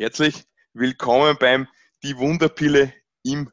Herzlich 0.00 0.44
willkommen 0.74 1.36
beim 1.40 1.66
Die 2.04 2.16
Wunderpille 2.16 2.94
im 3.24 3.50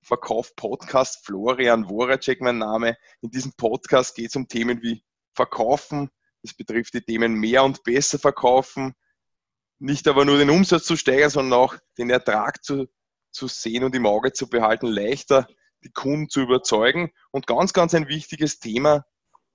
Verkauf 0.00 0.54
Podcast. 0.54 1.26
Florian 1.26 1.90
Woracek, 1.90 2.40
mein 2.40 2.58
Name. 2.58 2.96
In 3.20 3.32
diesem 3.32 3.52
Podcast 3.54 4.14
geht 4.14 4.28
es 4.28 4.36
um 4.36 4.46
Themen 4.46 4.80
wie 4.80 5.02
Verkaufen. 5.34 6.08
Es 6.44 6.54
betrifft 6.54 6.94
die 6.94 7.00
Themen 7.00 7.34
mehr 7.34 7.64
und 7.64 7.82
besser 7.82 8.20
verkaufen. 8.20 8.94
Nicht 9.80 10.06
aber 10.06 10.24
nur 10.24 10.38
den 10.38 10.50
Umsatz 10.50 10.84
zu 10.84 10.94
steigern, 10.94 11.30
sondern 11.30 11.58
auch 11.58 11.74
den 11.98 12.10
Ertrag 12.10 12.62
zu, 12.62 12.86
zu 13.32 13.48
sehen 13.48 13.82
und 13.82 13.92
im 13.96 14.06
Auge 14.06 14.32
zu 14.32 14.48
behalten, 14.48 14.86
leichter 14.86 15.48
die 15.82 15.90
Kunden 15.90 16.28
zu 16.28 16.42
überzeugen. 16.42 17.10
Und 17.32 17.48
ganz, 17.48 17.72
ganz 17.72 17.92
ein 17.96 18.06
wichtiges 18.06 18.60
Thema 18.60 19.04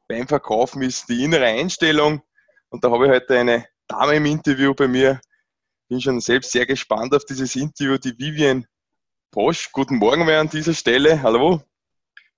beim 0.10 0.28
Verkaufen 0.28 0.82
ist 0.82 1.08
die 1.08 1.24
innere 1.24 1.46
Einstellung. 1.46 2.22
Und 2.68 2.84
da 2.84 2.92
habe 2.92 3.06
ich 3.06 3.14
heute 3.14 3.40
eine 3.40 3.66
Dame 3.88 4.16
im 4.16 4.26
Interview 4.26 4.74
bei 4.74 4.90
mir, 4.90 5.22
bin 5.88 6.02
schon 6.02 6.20
selbst 6.22 6.52
sehr 6.52 6.66
gespannt 6.66 7.14
auf 7.14 7.26
dieses 7.26 7.56
Interview, 7.56 7.98
die 7.98 8.18
Vivian 8.18 8.66
Bosch. 9.32 9.72
Guten 9.72 9.98
Morgen 9.98 10.28
wer 10.28 10.40
an 10.40 10.50
dieser 10.50 10.74
Stelle. 10.74 11.22
Hallo. 11.22 11.62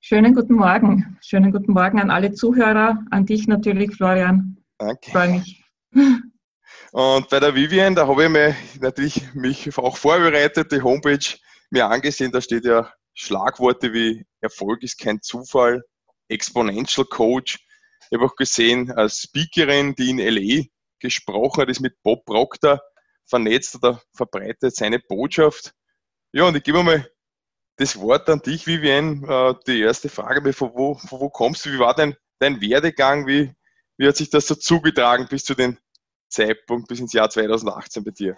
Schönen 0.02 0.34
guten 0.34 0.54
Morgen. 0.54 1.18
Schönen 1.22 1.52
guten 1.52 1.74
Morgen 1.74 2.00
an 2.00 2.12
alle 2.12 2.34
Zuhörer, 2.34 3.04
an 3.12 3.26
dich 3.26 3.48
natürlich, 3.48 3.96
Florian. 3.96 4.58
Danke. 4.78 5.12
Freue 5.12 5.30
mich. 5.30 5.64
Und 6.92 7.30
bei 7.30 7.40
der 7.40 7.56
Vivian, 7.56 7.96
da 7.96 8.08
habe 8.08 8.24
ich 8.24 8.30
mir 8.30 8.56
natürlich 8.80 9.34
mich 9.34 9.78
auch 9.78 9.98
vorbereitet, 9.98 10.72
die 10.72 10.82
Homepage 10.82 11.26
mir 11.70 11.88
angesehen. 11.88 12.32
Da 12.32 12.42
steht 12.42 12.66
ja 12.66 12.92
Schlagworte 13.14 13.94
wie 13.94 14.26
Erfolg 14.42 14.84
ist 14.84 15.00
kein 15.00 15.22
Zufall, 15.22 15.84
Exponential 16.30 17.06
Coach. 17.06 17.60
Ich 18.10 18.18
habe 18.18 18.26
auch 18.26 18.36
gesehen, 18.36 18.92
als 18.92 19.22
Speakerin, 19.22 19.96
die 19.96 20.10
in 20.12 20.20
LA 20.20 20.66
gesprochen 21.00 21.62
hat, 21.62 21.70
ist 21.70 21.82
mit 21.82 22.02
Bob 22.04 22.26
Proctor 22.26 22.80
vernetzt 23.26 23.76
oder 23.76 24.02
verbreitet 24.14 24.76
seine 24.76 25.00
Botschaft. 25.00 25.74
Ja, 26.32 26.46
und 26.46 26.56
ich 26.56 26.64
gebe 26.64 26.84
mal 26.84 27.10
das 27.78 28.00
Wort 28.00 28.30
an 28.30 28.42
dich, 28.42 28.68
Vivian. 28.68 29.24
Äh, 29.24 29.56
die 29.68 29.82
erste 29.82 30.10
Frage, 30.10 30.54
von 30.54 30.72
wo, 30.74 30.96
von 30.96 31.20
wo 31.20 31.30
kommst 31.30 31.66
du? 31.66 31.72
Wie 31.72 31.80
war 31.80 31.96
dein, 31.96 32.16
dein 32.40 32.62
Werdegang? 32.62 33.28
Wie, 33.28 33.54
wie 33.98 34.08
hat 34.08 34.16
sich 34.16 34.30
das 34.30 34.48
so 34.48 34.56
zugetragen 34.56 35.28
bis 35.30 35.44
zu 35.44 35.56
dem 35.56 35.78
Zeitpunkt, 36.30 36.88
bis 36.88 37.00
ins 37.00 37.14
Jahr 37.14 37.30
2018 37.30 38.04
bei 38.04 38.12
dir? 38.12 38.36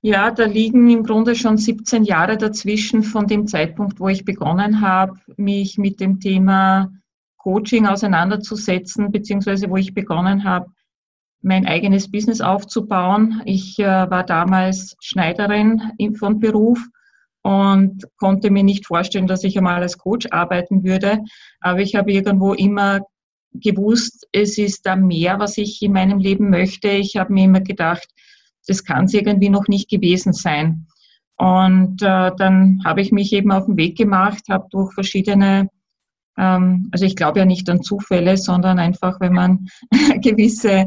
Ja, 0.00 0.30
da 0.30 0.44
liegen 0.44 0.88
im 0.90 1.02
Grunde 1.02 1.34
schon 1.34 1.56
17 1.56 2.04
Jahre 2.04 2.38
dazwischen 2.38 3.02
von 3.02 3.26
dem 3.26 3.48
Zeitpunkt, 3.48 3.98
wo 3.98 4.08
ich 4.08 4.24
begonnen 4.24 4.80
habe, 4.80 5.18
mich 5.36 5.76
mit 5.76 5.98
dem 5.98 6.20
Thema 6.20 6.92
Coaching 7.36 7.86
auseinanderzusetzen, 7.86 9.10
beziehungsweise 9.10 9.68
wo 9.70 9.76
ich 9.76 9.94
begonnen 9.94 10.44
habe, 10.44 10.70
mein 11.40 11.66
eigenes 11.66 12.10
Business 12.10 12.40
aufzubauen. 12.40 13.42
Ich 13.44 13.78
äh, 13.78 13.84
war 13.84 14.24
damals 14.24 14.96
Schneiderin 15.00 15.92
von 16.18 16.40
Beruf 16.40 16.80
und 17.42 18.04
konnte 18.16 18.50
mir 18.50 18.64
nicht 18.64 18.86
vorstellen, 18.86 19.26
dass 19.26 19.44
ich 19.44 19.56
einmal 19.56 19.80
als 19.80 19.98
Coach 19.98 20.26
arbeiten 20.30 20.84
würde. 20.84 21.20
Aber 21.60 21.80
ich 21.80 21.94
habe 21.94 22.12
irgendwo 22.12 22.52
immer 22.52 23.00
gewusst, 23.52 24.26
es 24.32 24.58
ist 24.58 24.84
da 24.86 24.96
mehr, 24.96 25.38
was 25.38 25.58
ich 25.58 25.80
in 25.82 25.92
meinem 25.92 26.18
Leben 26.18 26.50
möchte. 26.50 26.88
Ich 26.88 27.16
habe 27.16 27.32
mir 27.32 27.44
immer 27.44 27.60
gedacht, 27.60 28.08
das 28.66 28.84
kann 28.84 29.04
es 29.04 29.14
irgendwie 29.14 29.48
noch 29.48 29.68
nicht 29.68 29.88
gewesen 29.88 30.32
sein. 30.32 30.86
Und 31.36 32.02
äh, 32.02 32.32
dann 32.36 32.82
habe 32.84 33.00
ich 33.00 33.12
mich 33.12 33.32
eben 33.32 33.52
auf 33.52 33.66
den 33.66 33.76
Weg 33.76 33.96
gemacht, 33.96 34.42
habe 34.50 34.66
durch 34.70 34.92
verschiedene, 34.92 35.70
ähm, 36.36 36.88
also 36.90 37.04
ich 37.04 37.14
glaube 37.14 37.38
ja 37.38 37.44
nicht 37.44 37.70
an 37.70 37.82
Zufälle, 37.82 38.36
sondern 38.36 38.78
einfach, 38.78 39.20
wenn 39.20 39.32
man 39.32 39.68
gewisse 40.20 40.86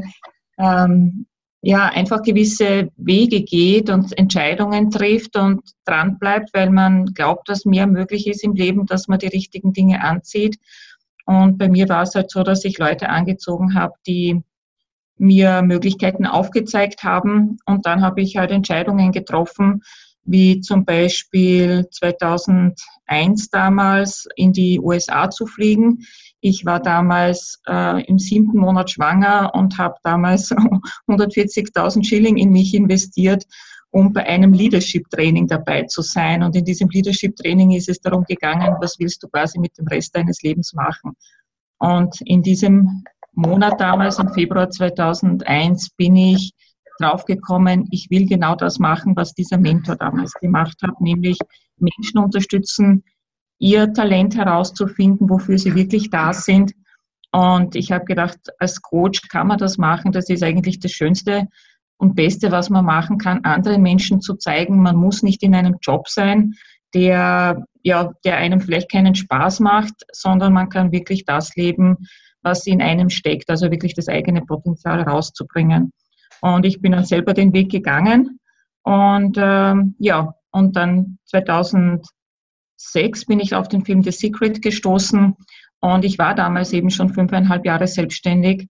ähm, 0.58 1.26
ja, 1.64 1.86
einfach 1.86 2.22
gewisse 2.22 2.90
Wege 2.96 3.42
geht 3.42 3.88
und 3.88 4.18
Entscheidungen 4.18 4.90
trifft 4.90 5.36
und 5.36 5.60
dran 5.84 6.18
bleibt, 6.18 6.52
weil 6.54 6.70
man 6.70 7.06
glaubt, 7.06 7.48
dass 7.48 7.64
mehr 7.64 7.86
möglich 7.86 8.26
ist 8.26 8.42
im 8.42 8.54
Leben, 8.54 8.84
dass 8.86 9.06
man 9.06 9.20
die 9.20 9.28
richtigen 9.28 9.72
Dinge 9.72 10.02
anzieht. 10.02 10.58
Und 11.24 11.58
bei 11.58 11.68
mir 11.68 11.88
war 11.88 12.02
es 12.02 12.16
halt 12.16 12.32
so, 12.32 12.42
dass 12.42 12.64
ich 12.64 12.78
Leute 12.78 13.08
angezogen 13.08 13.74
habe, 13.74 13.94
die 14.06 14.42
mir 15.18 15.62
Möglichkeiten 15.62 16.26
aufgezeigt 16.26 17.04
haben. 17.04 17.58
Und 17.64 17.86
dann 17.86 18.02
habe 18.02 18.22
ich 18.22 18.36
halt 18.36 18.50
Entscheidungen 18.50 19.12
getroffen, 19.12 19.82
wie 20.24 20.60
zum 20.60 20.84
Beispiel 20.84 21.86
2001 21.90 23.50
damals 23.50 24.26
in 24.34 24.52
die 24.52 24.80
USA 24.80 25.30
zu 25.30 25.46
fliegen. 25.46 26.04
Ich 26.44 26.66
war 26.66 26.80
damals 26.80 27.60
äh, 27.68 28.04
im 28.06 28.18
siebten 28.18 28.58
Monat 28.58 28.90
schwanger 28.90 29.52
und 29.54 29.78
habe 29.78 29.94
damals 30.02 30.50
140.000 31.08 32.04
Schilling 32.04 32.36
in 32.36 32.50
mich 32.50 32.74
investiert, 32.74 33.44
um 33.90 34.12
bei 34.12 34.26
einem 34.26 34.52
Leadership-Training 34.52 35.46
dabei 35.46 35.84
zu 35.84 36.02
sein. 36.02 36.42
Und 36.42 36.56
in 36.56 36.64
diesem 36.64 36.88
Leadership-Training 36.88 37.70
ist 37.70 37.88
es 37.88 38.00
darum 38.00 38.24
gegangen, 38.24 38.74
was 38.80 38.98
willst 38.98 39.22
du 39.22 39.28
quasi 39.28 39.60
mit 39.60 39.78
dem 39.78 39.86
Rest 39.86 40.16
deines 40.16 40.42
Lebens 40.42 40.74
machen. 40.74 41.12
Und 41.78 42.20
in 42.22 42.42
diesem 42.42 43.04
Monat 43.34 43.80
damals, 43.80 44.18
im 44.18 44.32
Februar 44.34 44.68
2001, 44.68 45.90
bin 45.90 46.16
ich 46.16 46.52
draufgekommen, 46.98 47.86
ich 47.92 48.10
will 48.10 48.26
genau 48.26 48.56
das 48.56 48.80
machen, 48.80 49.14
was 49.14 49.32
dieser 49.32 49.58
Mentor 49.58 49.94
damals 49.94 50.32
gemacht 50.34 50.76
hat, 50.82 51.00
nämlich 51.00 51.38
Menschen 51.78 52.18
unterstützen, 52.18 53.04
ihr 53.62 53.92
Talent 53.92 54.36
herauszufinden, 54.36 55.30
wofür 55.30 55.56
sie 55.56 55.76
wirklich 55.76 56.10
da 56.10 56.32
sind. 56.32 56.72
Und 57.30 57.76
ich 57.76 57.92
habe 57.92 58.04
gedacht, 58.04 58.38
als 58.58 58.82
Coach 58.82 59.28
kann 59.28 59.46
man 59.46 59.58
das 59.58 59.78
machen. 59.78 60.10
Das 60.10 60.28
ist 60.28 60.42
eigentlich 60.42 60.80
das 60.80 60.90
Schönste 60.90 61.46
und 61.96 62.16
Beste, 62.16 62.50
was 62.50 62.70
man 62.70 62.84
machen 62.84 63.18
kann, 63.18 63.44
anderen 63.44 63.80
Menschen 63.80 64.20
zu 64.20 64.34
zeigen, 64.34 64.82
man 64.82 64.96
muss 64.96 65.22
nicht 65.22 65.44
in 65.44 65.54
einem 65.54 65.76
Job 65.80 66.08
sein, 66.08 66.54
der, 66.92 67.64
ja, 67.84 68.12
der 68.24 68.38
einem 68.38 68.60
vielleicht 68.60 68.90
keinen 68.90 69.14
Spaß 69.14 69.60
macht, 69.60 69.94
sondern 70.10 70.52
man 70.52 70.68
kann 70.68 70.90
wirklich 70.90 71.24
das 71.24 71.54
leben, 71.54 72.08
was 72.42 72.66
in 72.66 72.82
einem 72.82 73.08
steckt, 73.10 73.48
also 73.48 73.70
wirklich 73.70 73.94
das 73.94 74.08
eigene 74.08 74.42
Potenzial 74.42 75.02
rauszubringen. 75.02 75.92
Und 76.40 76.66
ich 76.66 76.80
bin 76.80 76.90
dann 76.90 77.04
selber 77.04 77.32
den 77.32 77.52
Weg 77.52 77.70
gegangen 77.70 78.40
und 78.82 79.36
ähm, 79.40 79.94
ja, 80.00 80.34
und 80.50 80.74
dann 80.74 81.18
2000 81.26 82.04
2006 82.82 83.26
bin 83.26 83.40
ich 83.40 83.54
auf 83.54 83.68
den 83.68 83.84
Film 83.84 84.02
The 84.02 84.10
Secret 84.10 84.62
gestoßen 84.62 85.36
und 85.80 86.04
ich 86.04 86.18
war 86.18 86.34
damals 86.34 86.72
eben 86.72 86.90
schon 86.90 87.12
fünfeinhalb 87.12 87.64
Jahre 87.64 87.86
selbstständig. 87.86 88.68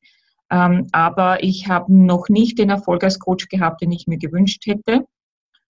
Ähm, 0.50 0.88
aber 0.92 1.42
ich 1.42 1.68
habe 1.68 1.94
noch 1.94 2.28
nicht 2.28 2.58
den 2.58 2.70
Erfolg 2.70 3.04
als 3.04 3.18
Coach 3.18 3.48
gehabt, 3.48 3.80
den 3.80 3.92
ich 3.92 4.06
mir 4.06 4.18
gewünscht 4.18 4.64
hätte 4.66 5.04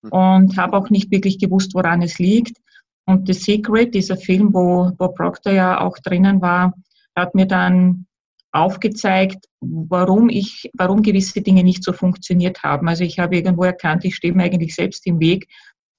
hm. 0.02 0.10
und 0.10 0.56
habe 0.56 0.76
auch 0.76 0.90
nicht 0.90 1.10
wirklich 1.10 1.38
gewusst, 1.38 1.74
woran 1.74 2.02
es 2.02 2.18
liegt. 2.18 2.56
Und 3.04 3.26
The 3.26 3.32
Secret, 3.32 3.94
dieser 3.94 4.16
Film, 4.16 4.52
wo 4.52 4.90
Bob 4.96 5.16
Proctor 5.16 5.52
ja 5.52 5.80
auch 5.80 5.98
drinnen 5.98 6.40
war, 6.40 6.74
hat 7.16 7.34
mir 7.34 7.46
dann 7.46 8.06
aufgezeigt, 8.52 9.46
warum 9.60 10.28
ich, 10.28 10.70
warum 10.76 11.02
gewisse 11.02 11.40
Dinge 11.40 11.64
nicht 11.64 11.82
so 11.82 11.92
funktioniert 11.92 12.62
haben. 12.62 12.88
Also 12.88 13.02
ich 13.02 13.18
habe 13.18 13.36
irgendwo 13.36 13.64
erkannt, 13.64 14.04
ich 14.04 14.14
stehe 14.14 14.34
mir 14.34 14.44
eigentlich 14.44 14.74
selbst 14.74 15.06
im 15.06 15.20
Weg, 15.20 15.48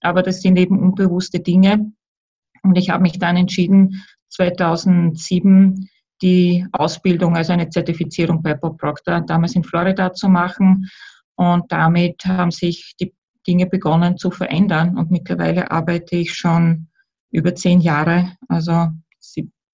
aber 0.02 0.22
das 0.22 0.42
sind 0.42 0.58
eben 0.58 0.80
unbewusste 0.80 1.40
Dinge, 1.40 1.92
und 2.64 2.78
ich 2.78 2.90
habe 2.90 3.04
mich 3.04 3.20
dann 3.20 3.38
entschieden, 3.38 4.04
2007 4.30 5.90
die 6.22 6.66
Ausbildung, 6.72 7.36
also 7.36 7.54
eine 7.54 7.70
Zertifizierung 7.70 8.42
bei 8.42 8.54
Bob 8.54 8.80
Proctor, 8.80 9.22
damals 9.22 9.56
in 9.56 9.64
Florida 9.64 10.14
zu 10.14 10.30
machen. 10.30 10.90
Und 11.36 11.72
damit 11.72 12.24
haben 12.26 12.52
sich 12.52 12.96
die 13.00 13.14
Dinge 13.46 13.66
begonnen 13.66 14.18
zu 14.18 14.32
verändern. 14.32 14.98
Und 14.98 15.12
mittlerweile 15.12 15.70
arbeite 15.70 16.16
ich 16.16 16.34
schon 16.34 16.88
über 17.32 17.54
zehn 17.54 17.82
Jahre, 17.82 18.38
also 18.48 18.90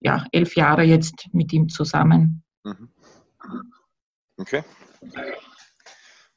ja, 0.01 0.25
elf 0.31 0.55
Jahre 0.55 0.83
jetzt 0.83 1.27
mit 1.33 1.53
ihm 1.53 1.69
zusammen. 1.69 2.43
Mhm. 2.63 2.89
Okay. 4.37 4.63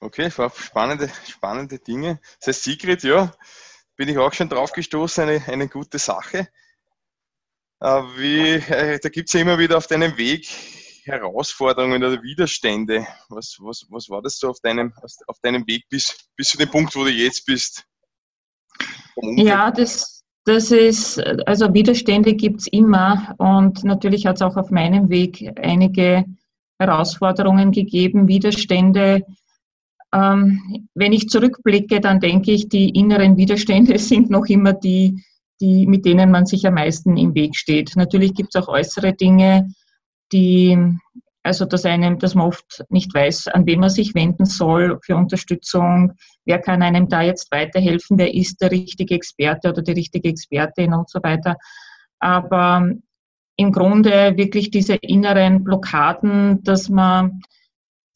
Okay, 0.00 0.30
spannende, 0.30 1.08
spannende 1.28 1.78
Dinge. 1.78 2.20
Das 2.40 2.48
heißt, 2.48 2.64
Sigrid, 2.64 3.04
ja, 3.04 3.32
bin 4.02 4.08
ich 4.08 4.18
auch 4.18 4.32
schon 4.32 4.48
drauf 4.48 4.72
gestoßen, 4.72 5.22
eine, 5.22 5.40
eine 5.46 5.68
gute 5.68 5.96
Sache. 5.96 6.48
Äh, 7.78 8.02
wie, 8.16 8.54
äh, 8.54 8.98
da 9.00 9.08
gibt 9.08 9.28
es 9.28 9.32
ja 9.32 9.42
immer 9.42 9.60
wieder 9.60 9.78
auf 9.78 9.86
deinem 9.86 10.16
Weg 10.16 10.48
Herausforderungen 11.04 12.02
oder 12.02 12.20
Widerstände. 12.20 13.06
Was, 13.28 13.58
was, 13.60 13.86
was 13.90 14.10
war 14.10 14.20
das 14.20 14.40
so 14.40 14.48
auf 14.48 14.58
deinem, 14.58 14.92
auf 15.28 15.38
deinem 15.40 15.64
Weg 15.68 15.88
bis, 15.88 16.16
bis 16.34 16.48
zu 16.48 16.58
dem 16.58 16.68
Punkt, 16.68 16.96
wo 16.96 17.04
du 17.04 17.10
jetzt 17.10 17.46
bist? 17.46 17.84
Ja, 19.36 19.70
das, 19.70 20.24
das 20.46 20.72
ist, 20.72 21.20
also 21.46 21.72
Widerstände 21.72 22.34
gibt 22.34 22.62
es 22.62 22.66
immer 22.72 23.36
und 23.38 23.84
natürlich 23.84 24.26
hat 24.26 24.34
es 24.34 24.42
auch 24.42 24.56
auf 24.56 24.72
meinem 24.72 25.10
Weg 25.10 25.48
einige 25.62 26.24
Herausforderungen 26.80 27.70
gegeben, 27.70 28.26
Widerstände, 28.26 29.24
ähm, 30.14 30.88
wenn 30.94 31.12
ich 31.12 31.28
zurückblicke, 31.28 32.00
dann 32.00 32.20
denke 32.20 32.52
ich, 32.52 32.68
die 32.68 32.90
inneren 32.90 33.36
Widerstände 33.36 33.98
sind 33.98 34.30
noch 34.30 34.46
immer 34.46 34.72
die, 34.72 35.24
die, 35.60 35.86
mit 35.86 36.04
denen 36.04 36.30
man 36.30 36.46
sich 36.46 36.66
am 36.66 36.74
meisten 36.74 37.16
im 37.16 37.34
Weg 37.34 37.56
steht. 37.56 37.96
Natürlich 37.96 38.34
gibt 38.34 38.54
es 38.54 38.62
auch 38.62 38.68
äußere 38.68 39.14
Dinge, 39.14 39.68
die 40.32 40.76
also 41.44 41.64
dass 41.64 41.84
einem, 41.84 42.18
dass 42.18 42.34
man 42.34 42.46
oft 42.46 42.84
nicht 42.88 43.12
weiß, 43.12 43.48
an 43.48 43.66
wen 43.66 43.80
man 43.80 43.90
sich 43.90 44.14
wenden 44.14 44.44
soll 44.44 44.98
für 45.02 45.16
Unterstützung, 45.16 46.12
wer 46.44 46.60
kann 46.60 46.82
einem 46.82 47.08
da 47.08 47.22
jetzt 47.22 47.50
weiterhelfen, 47.50 48.18
wer 48.18 48.32
ist 48.32 48.60
der 48.60 48.70
richtige 48.70 49.14
Experte 49.14 49.70
oder 49.70 49.82
die 49.82 49.92
richtige 49.92 50.28
Expertin 50.28 50.94
und 50.94 51.10
so 51.10 51.20
weiter. 51.22 51.56
Aber 52.20 52.92
im 53.56 53.72
Grunde 53.72 54.36
wirklich 54.36 54.70
diese 54.70 54.94
inneren 54.94 55.64
Blockaden, 55.64 56.62
dass 56.62 56.88
man 56.88 57.42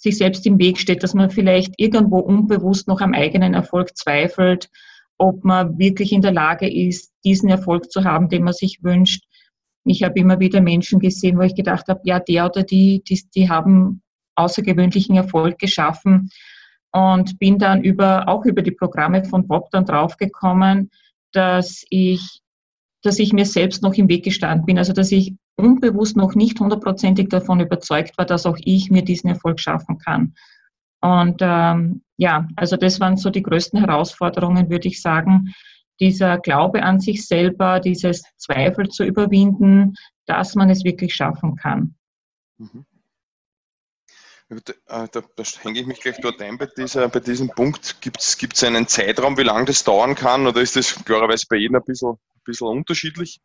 sich 0.06 0.18
selbst 0.18 0.46
im 0.46 0.58
Weg 0.58 0.78
steht, 0.78 1.02
dass 1.02 1.14
man 1.14 1.30
vielleicht 1.30 1.74
irgendwo 1.78 2.18
unbewusst 2.18 2.86
noch 2.86 3.00
am 3.00 3.12
eigenen 3.12 3.54
Erfolg 3.54 3.96
zweifelt, 3.96 4.70
ob 5.18 5.44
man 5.44 5.78
wirklich 5.78 6.12
in 6.12 6.22
der 6.22 6.32
Lage 6.32 6.70
ist, 6.72 7.12
diesen 7.24 7.48
Erfolg 7.48 7.90
zu 7.90 8.04
haben, 8.04 8.28
den 8.28 8.44
man 8.44 8.52
sich 8.52 8.82
wünscht. 8.82 9.24
Ich 9.84 10.02
habe 10.02 10.18
immer 10.18 10.38
wieder 10.38 10.60
Menschen 10.60 11.00
gesehen, 11.00 11.38
wo 11.38 11.42
ich 11.42 11.54
gedacht 11.54 11.88
habe, 11.88 12.00
ja, 12.04 12.20
der 12.20 12.46
oder 12.46 12.62
die, 12.62 13.02
die, 13.08 13.20
die 13.34 13.48
haben 13.48 14.02
außergewöhnlichen 14.36 15.16
Erfolg 15.16 15.58
geschaffen 15.58 16.30
und 16.92 17.38
bin 17.38 17.58
dann 17.58 17.82
über, 17.82 18.28
auch 18.28 18.44
über 18.44 18.62
die 18.62 18.72
Programme 18.72 19.24
von 19.24 19.46
Bob 19.46 19.70
dann 19.70 19.86
draufgekommen, 19.86 20.90
dass 21.32 21.84
ich, 21.90 22.42
dass 23.02 23.18
ich 23.18 23.32
mir 23.32 23.46
selbst 23.46 23.82
noch 23.82 23.94
im 23.94 24.08
Weg 24.08 24.24
gestanden 24.24 24.66
bin, 24.66 24.78
also 24.78 24.92
dass 24.92 25.10
ich 25.10 25.34
unbewusst 25.56 26.16
noch 26.16 26.34
nicht 26.34 26.60
hundertprozentig 26.60 27.28
davon 27.28 27.60
überzeugt 27.60 28.16
war, 28.18 28.26
dass 28.26 28.46
auch 28.46 28.56
ich 28.60 28.90
mir 28.90 29.02
diesen 29.02 29.30
Erfolg 29.30 29.58
schaffen 29.60 29.98
kann. 29.98 30.34
Und 31.00 31.38
ähm, 31.40 32.02
ja, 32.16 32.48
also 32.56 32.76
das 32.76 33.00
waren 33.00 33.16
so 33.16 33.30
die 33.30 33.42
größten 33.42 33.80
Herausforderungen, 33.80 34.70
würde 34.70 34.88
ich 34.88 35.00
sagen. 35.00 35.54
Dieser 36.00 36.38
Glaube 36.38 36.82
an 36.82 37.00
sich 37.00 37.26
selber, 37.26 37.80
dieses 37.80 38.22
Zweifel 38.36 38.88
zu 38.88 39.04
überwinden, 39.04 39.94
dass 40.26 40.54
man 40.54 40.68
es 40.68 40.84
wirklich 40.84 41.14
schaffen 41.14 41.56
kann. 41.56 41.94
Mhm. 42.58 42.84
Da, 44.48 45.08
da, 45.08 45.22
da, 45.22 45.42
hänge 45.62 45.80
ich 45.80 45.86
mich 45.86 46.00
gleich 46.00 46.20
dort 46.20 46.40
ein 46.40 46.56
bei, 46.56 46.68
dieser, 46.76 47.08
bei 47.08 47.18
diesem 47.18 47.48
Punkt. 47.48 48.00
Gibt 48.00 48.22
es 48.22 48.62
einen 48.62 48.86
Zeitraum, 48.86 49.36
wie 49.36 49.42
lange 49.42 49.64
das 49.64 49.82
dauern 49.82 50.14
kann? 50.14 50.46
Oder 50.46 50.60
ist 50.60 50.76
das 50.76 50.94
klarerweise 51.04 51.46
bei 51.48 51.56
jedem 51.56 51.76
ein 51.76 51.84
bisschen, 51.84 52.10
ein 52.10 52.42
bisschen 52.44 52.68
unterschiedlich? 52.68 53.40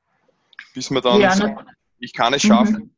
Bis 0.75 0.91
man 0.91 1.01
dann 1.01 1.19
ja, 1.19 1.31
sagt, 1.31 1.65
ich 2.01 2.13
kann 2.13 2.33
es 2.33 2.41
schaffen? 2.41 2.75
Mhm. 2.75 2.89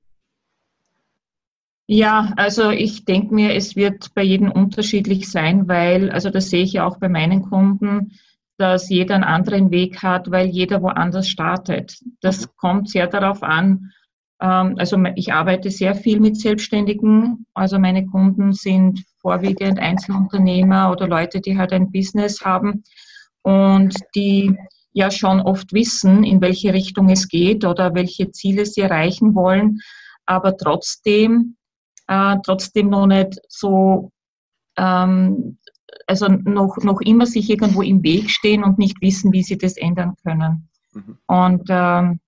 Ja, 1.85 2.33
also 2.37 2.69
ich 2.69 3.03
denke 3.03 3.35
mir, 3.35 3.53
es 3.53 3.75
wird 3.75 4.13
bei 4.15 4.23
jedem 4.23 4.49
unterschiedlich 4.51 5.29
sein, 5.29 5.67
weil, 5.67 6.09
also 6.11 6.29
das 6.29 6.49
sehe 6.49 6.63
ich 6.63 6.73
ja 6.73 6.87
auch 6.87 6.97
bei 6.97 7.09
meinen 7.09 7.43
Kunden, 7.43 8.13
dass 8.57 8.89
jeder 8.89 9.15
einen 9.15 9.25
anderen 9.25 9.69
Weg 9.69 10.01
hat, 10.01 10.31
weil 10.31 10.47
jeder 10.47 10.81
woanders 10.81 11.27
startet. 11.27 11.99
Das 12.21 12.47
mhm. 12.47 12.51
kommt 12.55 12.89
sehr 12.89 13.07
darauf 13.07 13.43
an. 13.43 13.91
Ähm, 14.41 14.75
also 14.77 14.97
ich 15.15 15.33
arbeite 15.33 15.69
sehr 15.71 15.93
viel 15.95 16.21
mit 16.21 16.39
Selbstständigen. 16.39 17.45
Also 17.53 17.79
meine 17.79 18.05
Kunden 18.05 18.53
sind 18.53 19.03
vorwiegend 19.19 19.79
Einzelunternehmer 19.79 20.91
oder 20.91 21.07
Leute, 21.07 21.41
die 21.41 21.57
halt 21.57 21.73
ein 21.73 21.91
Business 21.91 22.41
haben 22.41 22.83
und 23.41 23.93
die 24.15 24.55
ja 24.93 25.11
schon 25.11 25.41
oft 25.41 25.73
wissen, 25.73 26.23
in 26.23 26.41
welche 26.41 26.73
Richtung 26.73 27.09
es 27.09 27.27
geht 27.27 27.65
oder 27.65 27.93
welche 27.93 28.31
Ziele 28.31 28.65
sie 28.65 28.81
erreichen 28.81 29.35
wollen, 29.35 29.79
aber 30.25 30.55
trotzdem 30.55 31.55
äh, 32.07 32.37
trotzdem 32.45 32.89
noch 32.89 33.07
nicht 33.07 33.39
so, 33.47 34.11
ähm, 34.77 35.57
also 36.07 36.27
noch, 36.27 36.77
noch 36.77 37.01
immer 37.01 37.25
sich 37.25 37.49
irgendwo 37.49 37.81
im 37.81 38.03
Weg 38.03 38.29
stehen 38.29 38.63
und 38.63 38.77
nicht 38.77 39.01
wissen, 39.01 39.31
wie 39.31 39.43
sie 39.43 39.57
das 39.57 39.77
ändern 39.77 40.15
können. 40.23 40.69
Mhm. 40.93 41.17
Und, 41.27 41.63
ähm, 41.69 42.19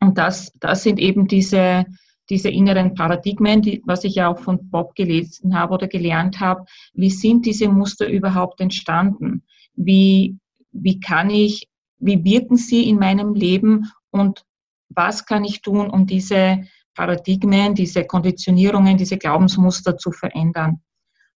und 0.00 0.18
das, 0.18 0.52
das 0.60 0.82
sind 0.82 0.98
eben 0.98 1.26
diese, 1.26 1.84
diese 2.30 2.48
inneren 2.48 2.94
Paradigmen, 2.94 3.62
die, 3.62 3.82
was 3.84 4.04
ich 4.04 4.14
ja 4.14 4.28
auch 4.28 4.38
von 4.38 4.70
Bob 4.70 4.94
gelesen 4.94 5.58
habe 5.58 5.74
oder 5.74 5.88
gelernt 5.88 6.40
habe. 6.40 6.64
Wie 6.94 7.10
sind 7.10 7.44
diese 7.44 7.68
Muster 7.68 8.08
überhaupt 8.08 8.60
entstanden? 8.60 9.42
Wie, 9.74 10.36
wie 10.72 11.00
kann 11.00 11.30
ich, 11.30 11.68
wie 11.98 12.22
wirken 12.24 12.56
sie 12.56 12.88
in 12.88 12.98
meinem 12.98 13.34
Leben 13.34 13.90
und 14.10 14.44
was 14.88 15.26
kann 15.26 15.44
ich 15.44 15.62
tun, 15.62 15.90
um 15.90 16.06
diese 16.06 16.64
Paradigmen, 16.94 17.74
diese 17.74 18.04
Konditionierungen, 18.04 18.96
diese 18.96 19.18
Glaubensmuster 19.18 19.96
zu 19.96 20.12
verändern. 20.12 20.80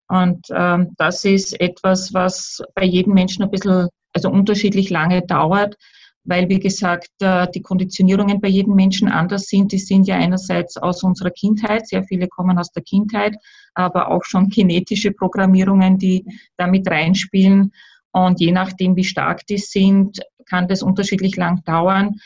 Und 0.08 0.46
ähm, 0.50 0.94
das 0.98 1.24
ist 1.24 1.58
etwas, 1.60 2.12
was 2.12 2.62
bei 2.74 2.84
jedem 2.84 3.14
Menschen 3.14 3.44
ein 3.44 3.50
bisschen, 3.50 3.88
also 4.12 4.30
unterschiedlich 4.30 4.90
lange 4.90 5.22
dauert, 5.22 5.76
weil, 6.24 6.48
wie 6.48 6.58
gesagt, 6.58 7.10
äh, 7.20 7.46
die 7.54 7.62
Konditionierungen 7.62 8.40
bei 8.40 8.48
jedem 8.48 8.74
Menschen 8.74 9.08
anders 9.08 9.46
sind. 9.46 9.72
Die 9.72 9.78
sind 9.78 10.06
ja 10.06 10.16
einerseits 10.16 10.76
aus 10.76 11.02
unserer 11.02 11.30
Kindheit, 11.30 11.86
sehr 11.86 12.02
viele 12.04 12.28
kommen 12.28 12.58
aus 12.58 12.72
der 12.72 12.82
Kindheit, 12.82 13.36
aber 13.74 14.08
auch 14.08 14.24
schon 14.24 14.48
genetische 14.48 15.12
Programmierungen, 15.12 15.98
die 15.98 16.24
damit 16.56 16.88
reinspielen. 16.90 17.72
Und 18.12 18.40
je 18.40 18.52
nachdem, 18.52 18.96
wie 18.96 19.04
stark 19.04 19.44
die 19.46 19.58
sind, 19.58 20.20
kann 20.46 20.68
das 20.68 20.82
unterschiedlich 20.82 21.36
lang 21.36 21.62
dauern. 21.64 22.20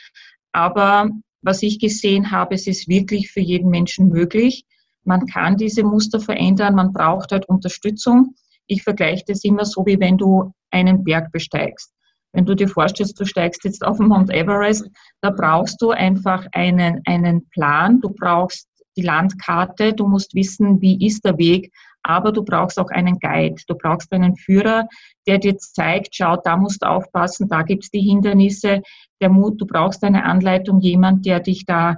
Aber 0.51 1.09
was 1.41 1.63
ich 1.63 1.79
gesehen 1.79 2.31
habe, 2.31 2.55
es 2.55 2.67
ist 2.67 2.87
wirklich 2.87 3.31
für 3.31 3.39
jeden 3.39 3.69
Menschen 3.69 4.09
möglich. 4.09 4.65
Man 5.03 5.25
kann 5.25 5.57
diese 5.57 5.83
Muster 5.83 6.19
verändern, 6.19 6.75
man 6.75 6.93
braucht 6.93 7.31
halt 7.31 7.47
Unterstützung. 7.47 8.35
Ich 8.67 8.83
vergleiche 8.83 9.23
das 9.27 9.43
immer 9.43 9.65
so, 9.65 9.85
wie 9.85 9.99
wenn 9.99 10.17
du 10.17 10.53
einen 10.71 11.03
Berg 11.03 11.31
besteigst. 11.31 11.93
Wenn 12.33 12.45
du 12.45 12.55
dir 12.55 12.67
vorstellst, 12.67 13.19
du 13.19 13.25
steigst 13.25 13.63
jetzt 13.63 13.83
auf 13.83 13.97
den 13.97 14.07
Mount 14.07 14.29
Everest, 14.29 14.87
da 15.21 15.31
brauchst 15.31 15.81
du 15.81 15.91
einfach 15.91 16.45
einen, 16.51 17.01
einen 17.05 17.47
Plan, 17.49 18.01
du 18.01 18.09
brauchst 18.09 18.67
die 18.95 19.01
Landkarte, 19.01 19.93
du 19.93 20.07
musst 20.07 20.35
wissen, 20.35 20.79
wie 20.81 21.03
ist 21.05 21.25
der 21.25 21.37
Weg, 21.37 21.71
aber 22.03 22.31
du 22.31 22.43
brauchst 22.43 22.79
auch 22.79 22.89
einen 22.89 23.19
Guide, 23.19 23.61
du 23.67 23.75
brauchst 23.75 24.11
einen 24.11 24.35
Führer, 24.35 24.87
der 25.27 25.37
dir 25.37 25.57
zeigt, 25.57 26.15
schau, 26.15 26.37
da 26.37 26.57
musst 26.57 26.83
du 26.83 26.87
aufpassen, 26.87 27.47
da 27.49 27.61
gibt 27.63 27.83
es 27.83 27.91
die 27.91 28.01
Hindernisse, 28.01 28.81
der 29.21 29.29
Mut, 29.29 29.59
du 29.61 29.65
brauchst 29.65 30.03
eine 30.03 30.23
Anleitung, 30.23 30.79
jemand, 30.79 31.25
der 31.25 31.39
dich 31.39 31.65
da 31.65 31.97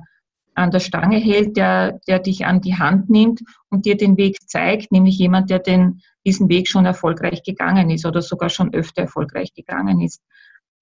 an 0.53 0.71
der 0.71 0.79
Stange 0.79 1.17
hält, 1.17 1.55
der, 1.55 1.99
der 2.07 2.19
dich 2.19 2.45
an 2.45 2.61
die 2.61 2.75
Hand 2.75 3.09
nimmt 3.09 3.41
und 3.69 3.85
dir 3.85 3.95
den 3.95 4.17
Weg 4.17 4.49
zeigt, 4.49 4.91
nämlich 4.91 5.17
jemand, 5.17 5.49
der 5.49 5.59
den, 5.59 6.01
diesen 6.25 6.49
Weg 6.49 6.67
schon 6.67 6.85
erfolgreich 6.85 7.43
gegangen 7.43 7.89
ist 7.89 8.05
oder 8.05 8.21
sogar 8.21 8.49
schon 8.49 8.73
öfter 8.73 9.03
erfolgreich 9.03 9.53
gegangen 9.53 10.01
ist. 10.01 10.21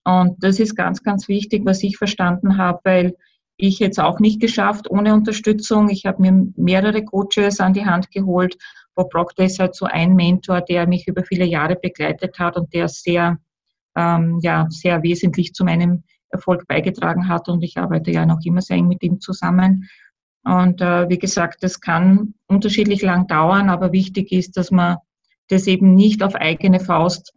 Und 0.04 0.44
das 0.44 0.60
ist 0.60 0.75
ganz, 0.75 1.04
ganz 1.04 1.27
wichtig, 1.27 1.63
was 1.65 1.83
ich 1.83 1.98
verstanden 1.98 2.57
habe, 2.57 2.80
weil 2.83 3.15
ich 3.57 3.80
jetzt 3.80 4.00
auch 4.00 4.19
nicht 4.19 4.39
geschafft 4.39 4.89
ohne 4.89 5.13
Unterstützung. 5.13 5.89
Ich 5.89 6.06
habe 6.06 6.22
mir 6.22 6.48
mehrere 6.56 7.04
Coaches 7.04 7.60
an 7.60 7.74
die 7.74 7.86
Hand 7.86 8.10
geholt 8.10 8.57
Bob 9.00 9.12
Proctor 9.12 9.46
ist 9.46 9.60
halt 9.60 9.75
so 9.75 9.86
ein 9.86 10.13
Mentor, 10.13 10.60
der 10.60 10.86
mich 10.86 11.07
über 11.07 11.24
viele 11.24 11.46
Jahre 11.46 11.78
begleitet 11.78 12.38
hat 12.38 12.57
und 12.57 12.74
der 12.74 12.90
sehr, 12.90 13.38
ähm, 13.96 14.39
ja, 14.41 14.68
sehr 14.70 15.01
wesentlich 15.03 15.53
zu 15.53 15.63
meinem 15.63 16.03
Erfolg 16.32 16.68
beigetragen 16.68 17.29
hat. 17.29 17.48
Und 17.48 17.63
ich 17.63 17.77
arbeite 17.77 18.12
ja 18.12 18.25
noch 18.25 18.41
immer 18.44 18.62
sehr 18.62 18.75
eng 18.75 18.89
mit 18.89 19.01
ihm 19.01 19.22
zusammen. 19.22 19.88
Und 20.44 20.82
äh, 20.82 21.08
wie 21.08 21.18
gesagt, 21.18 21.63
das 21.63 21.79
kann 21.79 22.34
unterschiedlich 22.48 23.01
lang 23.01 23.25
dauern, 23.27 23.70
aber 23.70 23.94
wichtig 23.94 24.34
ist, 24.34 24.58
dass 24.58 24.70
man 24.70 24.98
das 25.48 25.65
eben 25.68 25.96
nicht 25.96 26.22
auf 26.22 26.36
eigene 26.36 26.82
Faust 26.82 27.34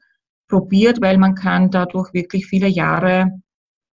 probiert, 0.48 1.00
weil 1.00 1.16
man 1.16 1.36
kann 1.36 1.70
dadurch 1.70 2.12
wirklich 2.12 2.46
viele 2.46 2.66
Jahre 2.66 3.40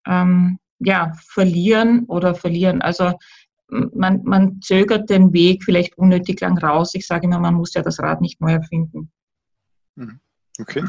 ähm, 0.06 0.58
ja, 0.78 1.12
verlieren 1.20 2.06
oder 2.06 2.34
verlieren. 2.34 2.80
Also 2.80 3.12
man, 3.68 4.22
man 4.24 4.60
zögert 4.62 5.10
den 5.10 5.32
Weg 5.32 5.64
vielleicht 5.64 5.96
unnötig 5.98 6.40
lang 6.40 6.58
raus. 6.58 6.94
Ich 6.94 7.06
sage 7.06 7.26
immer, 7.26 7.38
man 7.38 7.54
muss 7.54 7.74
ja 7.74 7.82
das 7.82 8.00
Rad 8.00 8.20
nicht 8.20 8.40
neu 8.40 8.52
erfinden. 8.52 9.12
Mhm. 9.94 10.20
Okay, 10.60 10.82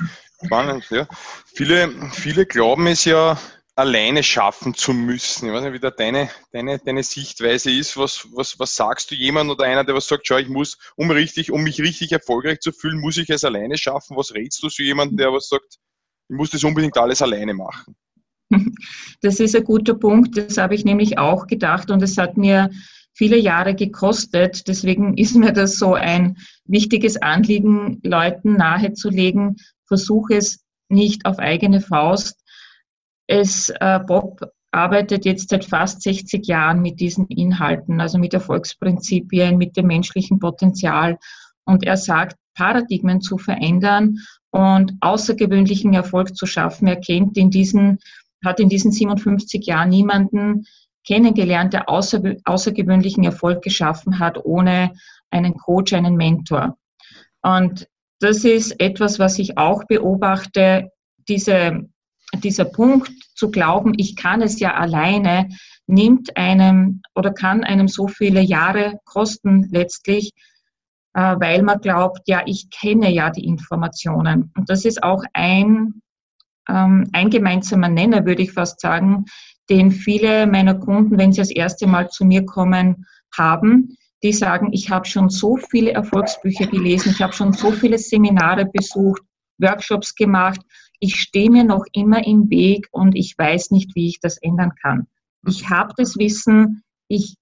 spannend. 0.43 0.89
Ja. 0.89 1.07
Viele, 1.45 1.91
viele 2.11 2.45
glauben 2.45 2.87
es 2.87 3.05
ja, 3.05 3.37
alleine 3.79 4.23
schaffen 4.23 4.73
zu 4.73 4.93
müssen. 4.93 5.47
Ich 5.47 5.53
weiß 5.53 5.63
nicht, 5.63 5.73
wie 5.73 5.79
da 5.79 5.89
deine, 5.89 6.29
deine, 6.51 6.79
deine 6.79 7.01
Sichtweise 7.01 7.71
ist. 7.71 7.95
Was, 7.95 8.27
was, 8.33 8.59
was 8.59 8.75
sagst 8.75 9.09
du 9.09 9.15
jemand 9.15 9.49
oder 9.49 9.65
einer, 9.65 9.85
der 9.85 9.95
was 9.95 10.07
sagt, 10.07 10.27
schau, 10.27 10.37
ich 10.37 10.49
muss, 10.49 10.77
um 10.97 11.09
richtig, 11.11 11.51
um 11.51 11.63
mich 11.63 11.79
richtig 11.79 12.11
erfolgreich 12.11 12.59
zu 12.59 12.73
fühlen, 12.73 12.99
muss 12.99 13.17
ich 13.17 13.29
es 13.29 13.45
alleine 13.45 13.77
schaffen? 13.77 14.17
Was 14.17 14.33
rätst 14.33 14.61
du 14.63 14.67
zu 14.67 14.83
jemandem, 14.83 15.17
der 15.17 15.31
was 15.31 15.47
sagt, 15.47 15.77
ich 16.27 16.35
muss 16.35 16.49
das 16.49 16.63
unbedingt 16.63 16.97
alles 16.97 17.21
alleine 17.21 17.53
machen? 17.53 17.95
Das 19.21 19.39
ist 19.39 19.55
ein 19.55 19.63
guter 19.63 19.95
Punkt. 19.95 20.37
Das 20.37 20.57
habe 20.57 20.75
ich 20.75 20.85
nämlich 20.85 21.17
auch 21.17 21.47
gedacht 21.47 21.91
und 21.91 22.01
es 22.01 22.17
hat 22.17 22.37
mir 22.37 22.69
viele 23.13 23.37
Jahre 23.37 23.75
gekostet. 23.75 24.67
Deswegen 24.67 25.17
ist 25.17 25.35
mir 25.35 25.51
das 25.51 25.77
so 25.77 25.93
ein 25.93 26.37
wichtiges 26.65 27.21
Anliegen, 27.21 27.99
Leuten 28.03 28.53
nahezulegen. 28.53 29.57
Versuche 29.85 30.35
es 30.35 30.63
nicht 30.87 31.25
auf 31.25 31.37
eigene 31.39 31.81
Faust. 31.81 32.41
Es, 33.27 33.69
äh, 33.69 33.99
Bob 34.07 34.41
arbeitet 34.71 35.25
jetzt 35.25 35.49
seit 35.49 35.65
fast 35.65 36.01
60 36.01 36.47
Jahren 36.47 36.81
mit 36.81 36.99
diesen 36.99 37.27
Inhalten, 37.27 37.99
also 37.99 38.17
mit 38.17 38.33
Erfolgsprinzipien, 38.33 39.57
mit 39.57 39.75
dem 39.75 39.87
menschlichen 39.87 40.39
Potenzial. 40.39 41.17
Und 41.65 41.85
er 41.85 41.97
sagt, 41.97 42.37
Paradigmen 42.55 43.21
zu 43.21 43.37
verändern 43.37 44.19
und 44.51 44.93
außergewöhnlichen 45.01 45.93
Erfolg 45.93 46.35
zu 46.35 46.45
schaffen. 46.45 46.87
Er 46.87 46.97
kennt 46.97 47.37
in 47.37 47.49
diesen 47.51 47.99
hat 48.43 48.59
in 48.59 48.69
diesen 48.69 48.91
57 48.91 49.65
Jahren 49.65 49.89
niemanden 49.89 50.65
kennengelernt, 51.05 51.73
der 51.73 51.89
außer, 51.89 52.21
außergewöhnlichen 52.43 53.23
Erfolg 53.23 53.61
geschaffen 53.63 54.19
hat, 54.19 54.43
ohne 54.43 54.93
einen 55.31 55.55
Coach, 55.55 55.93
einen 55.93 56.15
Mentor. 56.15 56.77
Und 57.41 57.87
das 58.19 58.43
ist 58.43 58.79
etwas, 58.79 59.19
was 59.19 59.39
ich 59.39 59.57
auch 59.57 59.85
beobachte, 59.85 60.91
diese, 61.27 61.87
dieser 62.43 62.65
Punkt 62.65 63.11
zu 63.35 63.49
glauben, 63.49 63.93
ich 63.97 64.15
kann 64.15 64.41
es 64.41 64.59
ja 64.59 64.75
alleine, 64.75 65.49
nimmt 65.87 66.35
einem 66.37 67.01
oder 67.15 67.31
kann 67.31 67.63
einem 67.63 67.87
so 67.87 68.07
viele 68.07 68.41
Jahre 68.41 68.99
kosten 69.05 69.69
letztlich, 69.71 70.33
äh, 71.13 71.35
weil 71.39 71.63
man 71.63 71.79
glaubt, 71.79 72.21
ja, 72.27 72.43
ich 72.45 72.69
kenne 72.69 73.11
ja 73.11 73.29
die 73.29 73.45
Informationen. 73.45 74.51
Und 74.55 74.69
das 74.69 74.85
ist 74.85 75.01
auch 75.01 75.23
ein, 75.33 76.01
ähm, 76.69 77.09
ein 77.13 77.29
gemeinsamer 77.29 77.89
Nenner, 77.89 78.25
würde 78.25 78.43
ich 78.43 78.53
fast 78.53 78.79
sagen, 78.79 79.25
den 79.69 79.91
viele 79.91 80.47
meiner 80.47 80.75
Kunden, 80.75 81.17
wenn 81.17 81.31
sie 81.31 81.41
das 81.41 81.51
erste 81.51 81.87
Mal 81.87 82.09
zu 82.09 82.25
mir 82.25 82.45
kommen, 82.45 83.05
haben, 83.37 83.95
die 84.23 84.33
sagen, 84.33 84.69
ich 84.73 84.89
habe 84.89 85.05
schon 85.05 85.29
so 85.29 85.57
viele 85.57 85.91
Erfolgsbücher 85.91 86.67
gelesen, 86.67 87.11
ich 87.11 87.21
habe 87.21 87.33
schon 87.33 87.53
so 87.53 87.71
viele 87.71 87.97
Seminare 87.97 88.65
besucht, 88.65 89.21
Workshops 89.59 90.15
gemacht, 90.15 90.59
ich 90.99 91.15
stehe 91.15 91.49
mir 91.49 91.63
noch 91.63 91.85
immer 91.93 92.25
im 92.25 92.49
Weg 92.49 92.87
und 92.91 93.15
ich 93.15 93.35
weiß 93.37 93.71
nicht, 93.71 93.95
wie 93.95 94.09
ich 94.09 94.19
das 94.19 94.37
ändern 94.37 94.73
kann. 94.81 95.07
Ich 95.47 95.69
habe 95.69 95.93
das 95.95 96.17
Wissen, 96.17 96.83
ich, 97.07 97.35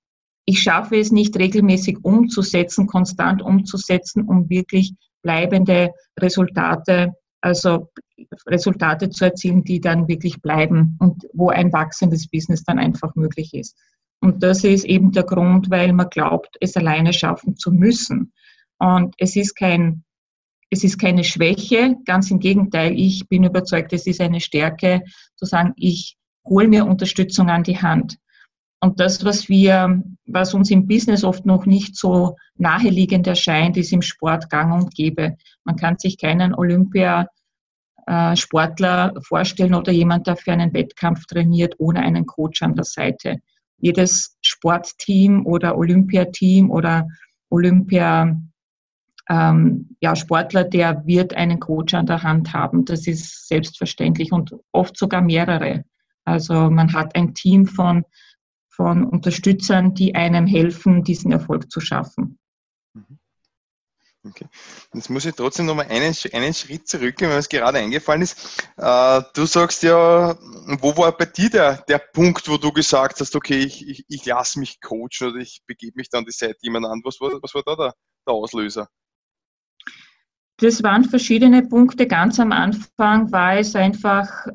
ich 0.46 0.62
schaffe 0.62 0.98
es 0.98 1.12
nicht 1.12 1.38
regelmäßig 1.38 1.98
umzusetzen, 2.04 2.86
konstant 2.86 3.42
umzusetzen, 3.42 4.24
um 4.24 4.50
wirklich 4.50 4.94
bleibende 5.24 5.92
Resultate, 6.20 7.14
also 7.48 7.90
Resultate 8.48 9.10
zu 9.10 9.26
erzielen, 9.26 9.64
die 9.64 9.80
dann 9.80 10.08
wirklich 10.08 10.42
bleiben 10.42 10.98
und 11.00 11.26
wo 11.34 11.50
ein 11.50 11.72
wachsendes 11.74 12.28
Business 12.28 12.64
dann 12.64 12.80
einfach 12.80 13.16
möglich 13.16 13.54
ist. 13.54 13.78
Und 14.20 14.44
das 14.44 14.64
ist 14.64 14.86
eben 14.86 15.12
der 15.12 15.24
Grund, 15.24 15.70
weil 15.70 15.94
man 15.94 16.10
glaubt, 16.10 16.58
es 16.60 16.76
alleine 16.76 17.14
schaffen 17.14 17.56
zu 17.56 17.72
müssen. 17.72 18.34
Und 18.80 19.16
es 19.18 19.36
ist 19.36 19.56
kein, 19.56 20.04
es 20.70 20.84
ist 20.84 20.98
keine 20.98 21.24
Schwäche, 21.24 21.96
ganz 22.06 22.32
im 22.32 22.40
Gegenteil. 22.40 22.94
Ich 22.98 23.28
bin 23.28 23.44
überzeugt, 23.44 23.94
es 23.94 24.08
ist 24.08 24.22
eine 24.22 24.42
Stärke, 24.42 25.04
zu 25.36 25.46
sagen, 25.46 25.74
ich 25.76 26.18
hole 26.46 26.68
mir 26.68 26.86
Unterstützung 26.86 27.50
an 27.50 27.64
die 27.64 27.80
Hand. 27.80 28.18
Und 28.80 29.00
das, 29.00 29.26
was 29.26 29.50
wir, 29.50 30.04
was 30.28 30.54
uns 30.54 30.70
im 30.70 30.88
Business 30.88 31.24
oft 31.24 31.46
noch 31.46 31.66
nicht 31.66 31.96
so 31.96 32.36
naheliegend 32.58 33.26
erscheint, 33.26 33.76
ist 33.78 33.92
im 33.92 34.04
Sport 34.04 34.50
gang 34.50 34.74
und 34.74 34.94
gäbe. 34.94 35.36
Man 35.64 35.78
kann 35.78 35.98
sich 35.98 36.18
keinen 36.18 36.54
Olympiasportler 38.08 39.14
vorstellen 39.22 39.74
oder 39.74 39.92
jemand, 39.92 40.28
der 40.28 40.38
für 40.38 40.52
einen 40.52 40.74
Wettkampf 40.74 41.26
trainiert, 41.26 41.76
ohne 41.78 42.02
einen 42.02 42.26
Coach 42.26 42.62
an 42.62 42.76
der 42.76 42.86
Seite 42.86 43.38
jedes 43.80 44.38
Sportteam 44.42 45.46
oder 45.46 45.78
Olympiateam 45.78 46.72
oder 46.72 47.08
Olympia 47.50 48.36
ähm, 49.30 49.96
ja, 50.00 50.16
Sportler, 50.16 50.64
der 50.64 51.06
wird 51.06 51.34
einen 51.34 51.60
Coach 51.60 51.94
an 51.94 52.06
der 52.06 52.24
Hand 52.24 52.54
haben. 52.54 52.86
Das 52.86 53.08
ist 53.08 53.48
selbstverständlich 53.48 54.32
und 54.32 54.56
oft 54.72 54.98
sogar 54.98 55.22
mehrere. 55.22 55.84
Also 56.24 56.70
man 56.70 56.94
hat 56.94 57.16
ein 57.16 57.34
Team 57.34 57.66
von, 57.68 58.04
von 58.70 59.04
Unterstützern, 59.06 59.94
die 59.94 60.16
einem 60.16 60.48
helfen, 60.48 61.04
diesen 61.04 61.32
Erfolg 61.32 61.70
zu 61.70 61.82
schaffen. 61.82 62.40
Okay. 64.30 64.48
Jetzt 64.94 65.10
muss 65.10 65.26
ich 65.26 65.36
trotzdem 65.36 65.66
noch 65.66 65.76
mal 65.76 65.88
einen, 65.88 66.16
einen 66.34 66.54
Schritt 66.54 66.88
zurückgehen, 66.88 67.30
weil 67.30 67.40
es 67.40 67.50
gerade 67.50 67.78
eingefallen 67.80 68.22
ist. 68.22 68.62
Äh, 68.78 69.22
du 69.34 69.46
sagst 69.46 69.84
ja, 69.84 70.38
wo 70.82 70.98
war 70.98 71.16
bei 71.16 71.26
dir 71.26 71.50
der, 71.50 71.78
der 71.88 72.00
Punkt, 72.00 72.48
wo 72.50 72.58
du 72.58 72.72
gesagt 72.72 73.20
hast, 73.20 73.36
okay, 73.36 73.60
ich, 73.60 73.88
ich, 73.88 74.06
ich 74.08 74.26
lasse 74.26 74.60
mich 74.60 74.82
coachen 74.82 75.30
oder 75.30 75.38
ich 75.38 75.62
begebe 75.66 75.98
mich 75.98 76.10
dann 76.10 76.26
die 76.26 76.32
Seite 76.32 76.58
jemand 76.62 76.86
an. 76.86 77.02
Was 77.04 77.20
war, 77.22 77.32
was 77.42 77.54
war 77.54 77.64
da 77.64 77.76
der, 77.76 77.94
der 78.26 78.34
Auslöser? 78.34 78.88
Das 80.58 80.82
waren 80.82 81.06
verschiedene 81.06 81.64
Punkte. 81.64 82.08
Ganz 82.08 82.40
am 82.40 82.52
Anfang 82.52 83.32
war 83.32 83.58
es 83.58 83.76
einfach 83.76 84.48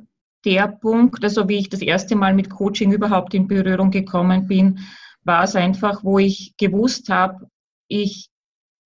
der 0.45 0.67
Punkt, 0.67 1.23
also 1.23 1.49
wie 1.49 1.59
ich 1.59 1.69
das 1.69 1.83
erste 1.83 2.17
Mal 2.17 2.35
mit 2.35 2.51
Coaching 2.51 2.93
überhaupt 2.93 3.33
in 3.35 3.47
Berührung 3.47 3.93
gekommen 3.93 4.49
bin, 4.49 4.81
war 5.23 5.45
es 5.45 5.55
einfach, 5.55 6.03
wo 6.03 6.19
ich 6.19 6.55
gewusst 6.57 7.09
habe, 7.09 7.49
ich 7.87 8.32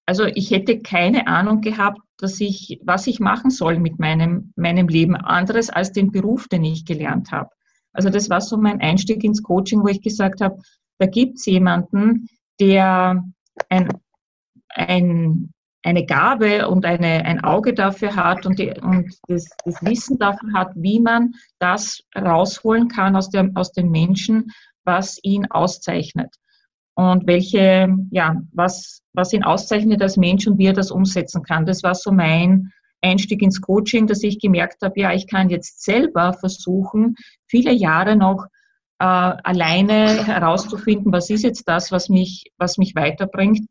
also 0.06 0.24
ich 0.24 0.52
hätte 0.52 0.78
keine 0.80 1.26
Ahnung 1.26 1.60
gehabt, 1.60 2.00
dass 2.18 2.40
ich, 2.40 2.80
was 2.84 3.06
ich 3.08 3.20
machen 3.20 3.50
soll 3.50 3.78
mit 3.78 3.98
meinem, 3.98 4.52
meinem 4.56 4.88
Leben, 4.88 5.16
anderes 5.16 5.68
als 5.68 5.92
den 5.92 6.12
Beruf, 6.12 6.48
den 6.48 6.64
ich 6.64 6.84
gelernt 6.84 7.32
habe. 7.32 7.50
Also 7.92 8.08
das 8.08 8.30
war 8.30 8.40
so 8.40 8.56
mein 8.56 8.80
Einstieg 8.80 9.24
ins 9.24 9.42
Coaching, 9.42 9.82
wo 9.82 9.88
ich 9.88 10.00
gesagt 10.00 10.40
habe, 10.40 10.58
da 10.98 11.06
gibt 11.06 11.38
es 11.38 11.46
jemanden, 11.46 12.28
der 12.60 13.22
ein, 13.68 13.88
ein, 14.68 15.52
eine 15.82 16.06
Gabe 16.06 16.68
und 16.68 16.84
eine, 16.84 17.24
ein 17.24 17.42
Auge 17.42 17.74
dafür 17.74 18.14
hat 18.14 18.46
und, 18.46 18.58
die, 18.58 18.72
und 18.80 19.12
das, 19.28 19.46
das, 19.64 19.82
Wissen 19.82 20.18
dafür 20.18 20.52
hat, 20.52 20.70
wie 20.76 21.00
man 21.00 21.34
das 21.58 22.00
rausholen 22.16 22.88
kann 22.88 23.16
aus, 23.16 23.28
der, 23.28 23.50
aus 23.54 23.72
den 23.72 23.90
Menschen, 23.90 24.52
was 24.84 25.18
ihn 25.22 25.46
auszeichnet 25.50 26.34
und 26.96 27.26
welche, 27.26 27.94
ja, 28.10 28.36
was, 28.52 29.02
was 29.12 29.32
ihn 29.32 29.44
auszeichnet 29.44 30.00
als 30.00 30.16
Mensch 30.16 30.46
und 30.46 30.58
wie 30.58 30.66
er 30.66 30.72
das 30.72 30.90
umsetzen 30.90 31.42
kann. 31.42 31.66
Das 31.66 31.82
war 31.82 31.94
so 31.94 32.10
mein 32.10 32.72
Einstieg 33.02 33.42
ins 33.42 33.60
Coaching, 33.60 34.06
dass 34.06 34.22
ich 34.22 34.40
gemerkt 34.40 34.82
habe, 34.82 34.98
ja, 34.98 35.12
ich 35.12 35.26
kann 35.26 35.50
jetzt 35.50 35.84
selber 35.84 36.32
versuchen, 36.32 37.14
viele 37.46 37.72
Jahre 37.72 38.16
noch 38.16 38.46
äh, 38.98 39.04
alleine 39.04 40.26
herauszufinden, 40.26 41.12
was 41.12 41.28
ist 41.28 41.44
jetzt 41.44 41.68
das, 41.68 41.92
was 41.92 42.08
mich, 42.08 42.50
was 42.56 42.78
mich 42.78 42.94
weiterbringt 42.94 43.68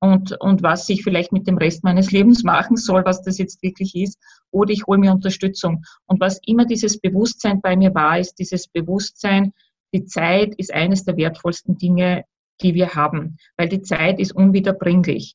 und, 0.00 0.32
und 0.40 0.62
was 0.62 0.88
ich 0.88 1.02
vielleicht 1.02 1.30
mit 1.30 1.46
dem 1.46 1.58
Rest 1.58 1.84
meines 1.84 2.10
Lebens 2.10 2.42
machen 2.42 2.78
soll, 2.78 3.04
was 3.04 3.22
das 3.22 3.36
jetzt 3.36 3.62
wirklich 3.62 3.94
ist, 3.94 4.18
oder 4.50 4.72
ich 4.72 4.86
hole 4.86 4.98
mir 4.98 5.12
Unterstützung. 5.12 5.84
Und 6.06 6.20
was 6.20 6.40
immer 6.46 6.64
dieses 6.64 6.98
Bewusstsein 6.98 7.60
bei 7.60 7.76
mir 7.76 7.94
war, 7.94 8.18
ist 8.18 8.36
dieses 8.38 8.66
Bewusstsein, 8.66 9.52
die 9.94 10.06
Zeit 10.06 10.54
ist 10.54 10.72
eines 10.72 11.04
der 11.04 11.18
wertvollsten 11.18 11.76
Dinge, 11.76 12.24
die 12.62 12.74
wir 12.74 12.94
haben, 12.94 13.36
weil 13.56 13.68
die 13.68 13.82
Zeit 13.82 14.20
ist 14.20 14.32
unwiederbringlich. 14.32 15.34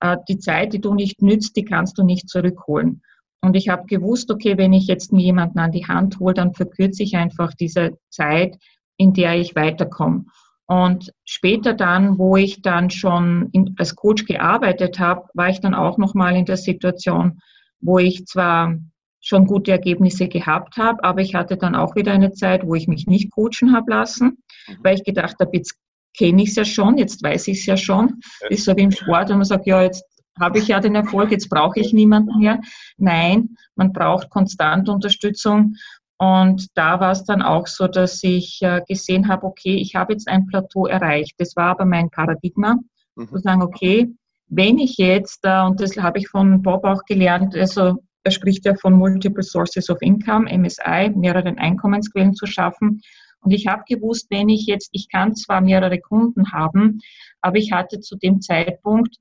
Äh, 0.00 0.16
die 0.28 0.38
Zeit, 0.38 0.72
die 0.72 0.80
du 0.80 0.94
nicht 0.94 1.22
nützt, 1.22 1.56
die 1.56 1.64
kannst 1.64 1.98
du 1.98 2.04
nicht 2.04 2.28
zurückholen. 2.28 3.02
Und 3.40 3.54
ich 3.54 3.68
habe 3.68 3.86
gewusst, 3.86 4.30
okay, 4.30 4.58
wenn 4.58 4.72
ich 4.72 4.86
jetzt 4.86 5.12
mir 5.12 5.22
jemanden 5.22 5.58
an 5.58 5.72
die 5.72 5.86
Hand 5.86 6.18
hole, 6.18 6.34
dann 6.34 6.54
verkürze 6.54 7.02
ich 7.02 7.16
einfach 7.16 7.54
diese 7.54 7.98
Zeit, 8.10 8.56
in 8.96 9.12
der 9.12 9.36
ich 9.36 9.54
weiterkomme. 9.54 10.24
Und 10.66 11.12
später 11.24 11.72
dann, 11.72 12.18
wo 12.18 12.36
ich 12.36 12.62
dann 12.62 12.90
schon 12.90 13.48
in, 13.52 13.74
als 13.78 13.94
Coach 13.94 14.26
gearbeitet 14.26 14.98
habe, 14.98 15.28
war 15.34 15.48
ich 15.48 15.60
dann 15.60 15.74
auch 15.74 15.98
nochmal 15.98 16.36
in 16.36 16.44
der 16.44 16.56
Situation, 16.56 17.40
wo 17.80 17.98
ich 17.98 18.26
zwar 18.26 18.76
schon 19.20 19.46
gute 19.46 19.72
Ergebnisse 19.72 20.28
gehabt 20.28 20.76
habe, 20.76 21.02
aber 21.02 21.20
ich 21.20 21.34
hatte 21.34 21.56
dann 21.56 21.74
auch 21.74 21.96
wieder 21.96 22.12
eine 22.12 22.32
Zeit, 22.32 22.66
wo 22.66 22.74
ich 22.74 22.86
mich 22.86 23.06
nicht 23.06 23.30
coachen 23.30 23.74
habe 23.74 23.90
lassen, 23.90 24.38
mhm. 24.66 24.76
weil 24.82 24.96
ich 24.96 25.04
gedacht 25.04 25.36
habe, 25.40 25.50
jetzt 25.54 25.76
kenne 26.16 26.42
ich 26.42 26.50
es 26.50 26.56
ja 26.56 26.64
schon, 26.64 26.98
jetzt 26.98 27.22
weiß 27.22 27.48
ich 27.48 27.60
es 27.60 27.66
ja 27.66 27.76
schon. 27.76 28.20
Ja. 28.42 28.48
Ist 28.48 28.64
so 28.64 28.76
wie 28.76 28.82
im 28.82 28.90
Sport, 28.90 29.28
wenn 29.28 29.38
man 29.38 29.44
sagt, 29.44 29.66
ja, 29.66 29.82
jetzt 29.82 30.04
habe 30.40 30.58
ich 30.58 30.68
ja 30.68 30.80
den 30.80 30.94
Erfolg, 30.94 31.30
jetzt 31.30 31.48
brauche 31.48 31.80
ich 31.80 31.92
niemanden 31.92 32.38
mehr. 32.38 32.60
Nein, 32.96 33.56
man 33.76 33.92
braucht 33.92 34.30
konstant 34.30 34.88
Unterstützung. 34.88 35.74
Und 36.18 36.66
da 36.74 36.98
war 36.98 37.12
es 37.12 37.24
dann 37.24 37.42
auch 37.42 37.66
so, 37.66 37.86
dass 37.86 38.22
ich 38.24 38.58
äh, 38.62 38.82
gesehen 38.88 39.28
habe, 39.28 39.46
okay, 39.46 39.76
ich 39.76 39.94
habe 39.94 40.12
jetzt 40.12 40.28
ein 40.28 40.46
Plateau 40.46 40.86
erreicht. 40.86 41.34
Das 41.38 41.54
war 41.54 41.70
aber 41.70 41.84
mein 41.84 42.10
Paradigma, 42.10 42.76
mhm. 43.14 43.28
zu 43.28 43.38
sagen, 43.38 43.62
okay, 43.62 44.08
wenn 44.48 44.78
ich 44.78 44.96
jetzt, 44.96 45.40
äh, 45.44 45.60
und 45.60 45.80
das 45.80 45.96
habe 45.96 46.18
ich 46.18 46.28
von 46.28 46.62
Bob 46.62 46.84
auch 46.84 47.04
gelernt, 47.04 47.54
also 47.54 47.98
er 48.24 48.32
spricht 48.32 48.64
ja 48.64 48.74
von 48.74 48.94
Multiple 48.94 49.44
Sources 49.44 49.88
of 49.90 49.98
Income, 50.00 50.50
MSI, 50.58 51.10
mehreren 51.14 51.56
Einkommensquellen 51.58 52.34
zu 52.34 52.46
schaffen. 52.46 53.00
Und 53.40 53.52
ich 53.52 53.66
habe 53.66 53.84
gewusst, 53.86 54.26
wenn 54.30 54.48
ich 54.48 54.66
jetzt, 54.66 54.90
ich 54.92 55.08
kann 55.08 55.34
zwar 55.34 55.60
mehrere 55.60 55.98
Kunden 55.98 56.52
haben, 56.52 57.00
aber 57.40 57.56
ich 57.56 57.72
hatte 57.72 58.00
zu 58.00 58.16
dem 58.16 58.40
Zeitpunkt 58.40 59.16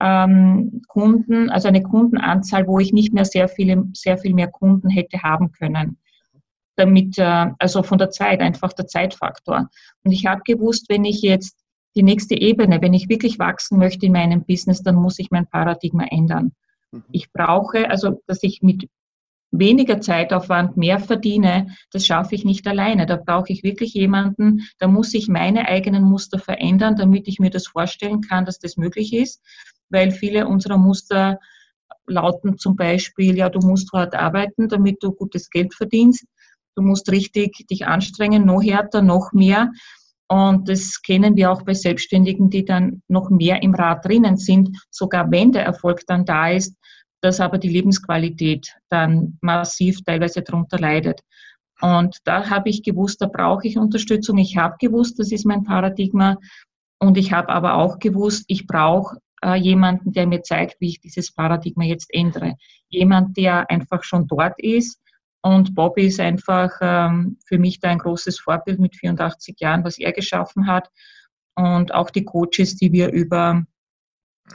ähm, 0.00 0.82
Kunden, 0.88 1.48
also 1.48 1.68
eine 1.68 1.82
Kundenanzahl, 1.82 2.66
wo 2.66 2.80
ich 2.80 2.92
nicht 2.92 3.14
mehr 3.14 3.24
sehr 3.24 3.48
viele, 3.48 3.84
sehr 3.94 4.18
viel 4.18 4.34
mehr 4.34 4.48
Kunden 4.48 4.90
hätte 4.90 5.22
haben 5.22 5.52
können. 5.52 5.96
Damit, 6.76 7.18
äh, 7.18 7.50
also 7.58 7.82
von 7.82 7.98
der 7.98 8.10
Zeit, 8.10 8.40
einfach 8.40 8.72
der 8.72 8.88
Zeitfaktor. 8.88 9.70
Und 10.02 10.10
ich 10.10 10.26
habe 10.26 10.42
gewusst, 10.44 10.86
wenn 10.88 11.04
ich 11.04 11.22
jetzt 11.22 11.56
die 11.94 12.02
nächste 12.02 12.34
Ebene, 12.34 12.80
wenn 12.80 12.94
ich 12.94 13.08
wirklich 13.08 13.38
wachsen 13.38 13.78
möchte 13.78 14.06
in 14.06 14.12
meinem 14.12 14.44
Business, 14.44 14.82
dann 14.82 14.96
muss 14.96 15.18
ich 15.18 15.30
mein 15.30 15.46
Paradigma 15.46 16.04
ändern. 16.10 16.52
Mhm. 16.90 17.04
Ich 17.12 17.30
brauche, 17.32 17.88
also 17.88 18.20
dass 18.26 18.42
ich 18.42 18.60
mit 18.62 18.88
weniger 19.52 20.00
Zeitaufwand 20.00 20.76
mehr 20.76 20.98
verdiene, 20.98 21.76
das 21.92 22.06
schaffe 22.06 22.34
ich 22.34 22.44
nicht 22.44 22.66
alleine. 22.66 23.06
Da 23.06 23.16
brauche 23.16 23.52
ich 23.52 23.62
wirklich 23.62 23.92
jemanden, 23.94 24.62
da 24.78 24.88
muss 24.88 25.14
ich 25.14 25.28
meine 25.28 25.68
eigenen 25.68 26.02
Muster 26.02 26.38
verändern, 26.38 26.96
damit 26.96 27.28
ich 27.28 27.38
mir 27.38 27.50
das 27.50 27.68
vorstellen 27.68 28.22
kann, 28.22 28.46
dass 28.46 28.58
das 28.58 28.76
möglich 28.76 29.12
ist, 29.12 29.42
weil 29.90 30.10
viele 30.10 30.48
unserer 30.48 30.78
Muster 30.78 31.38
lauten 32.06 32.58
zum 32.58 32.76
Beispiel, 32.76 33.36
ja, 33.36 33.48
du 33.48 33.60
musst 33.60 33.92
hart 33.92 34.14
arbeiten, 34.14 34.68
damit 34.68 35.02
du 35.02 35.12
gutes 35.12 35.50
Geld 35.50 35.74
verdienst. 35.74 36.24
Du 36.74 36.82
musst 36.82 37.10
richtig 37.12 37.66
dich 37.70 37.86
anstrengen, 37.86 38.46
noch 38.46 38.62
härter, 38.62 39.02
noch 39.02 39.32
mehr. 39.32 39.70
Und 40.28 40.70
das 40.70 41.02
kennen 41.02 41.36
wir 41.36 41.52
auch 41.52 41.62
bei 41.62 41.74
Selbstständigen, 41.74 42.48
die 42.48 42.64
dann 42.64 43.02
noch 43.06 43.28
mehr 43.28 43.62
im 43.62 43.74
Rad 43.74 44.06
drinnen 44.06 44.38
sind, 44.38 44.70
sogar 44.90 45.30
wenn 45.30 45.52
der 45.52 45.64
Erfolg 45.64 46.06
dann 46.06 46.24
da 46.24 46.48
ist, 46.48 46.74
dass 47.22 47.40
aber 47.40 47.58
die 47.58 47.68
Lebensqualität 47.68 48.74
dann 48.90 49.38
massiv 49.40 50.02
teilweise 50.04 50.42
darunter 50.42 50.78
leidet. 50.78 51.20
Und 51.80 52.18
da 52.24 52.50
habe 52.50 52.68
ich 52.68 52.82
gewusst, 52.82 53.22
da 53.22 53.26
brauche 53.26 53.66
ich 53.66 53.78
Unterstützung. 53.78 54.38
Ich 54.38 54.56
habe 54.56 54.76
gewusst, 54.78 55.18
das 55.18 55.32
ist 55.32 55.46
mein 55.46 55.64
Paradigma. 55.64 56.36
Und 57.00 57.16
ich 57.16 57.32
habe 57.32 57.48
aber 57.48 57.74
auch 57.74 57.98
gewusst, 57.98 58.44
ich 58.48 58.66
brauche 58.66 59.18
äh, 59.44 59.56
jemanden, 59.56 60.12
der 60.12 60.26
mir 60.26 60.42
zeigt, 60.42 60.80
wie 60.80 60.90
ich 60.90 61.00
dieses 61.00 61.32
Paradigma 61.32 61.84
jetzt 61.84 62.12
ändere. 62.12 62.56
Jemand, 62.88 63.36
der 63.36 63.68
einfach 63.70 64.04
schon 64.04 64.26
dort 64.26 64.60
ist. 64.60 65.00
Und 65.42 65.74
Bobby 65.74 66.06
ist 66.06 66.20
einfach 66.20 66.70
ähm, 66.80 67.38
für 67.46 67.58
mich 67.58 67.80
da 67.80 67.88
ein 67.88 67.98
großes 67.98 68.38
Vorbild 68.38 68.78
mit 68.78 68.94
84 68.94 69.56
Jahren, 69.58 69.84
was 69.84 69.98
er 69.98 70.12
geschaffen 70.12 70.68
hat. 70.68 70.88
Und 71.56 71.92
auch 71.92 72.10
die 72.10 72.24
Coaches, 72.24 72.76
die 72.76 72.92
wir 72.92 73.10
über, 73.10 73.64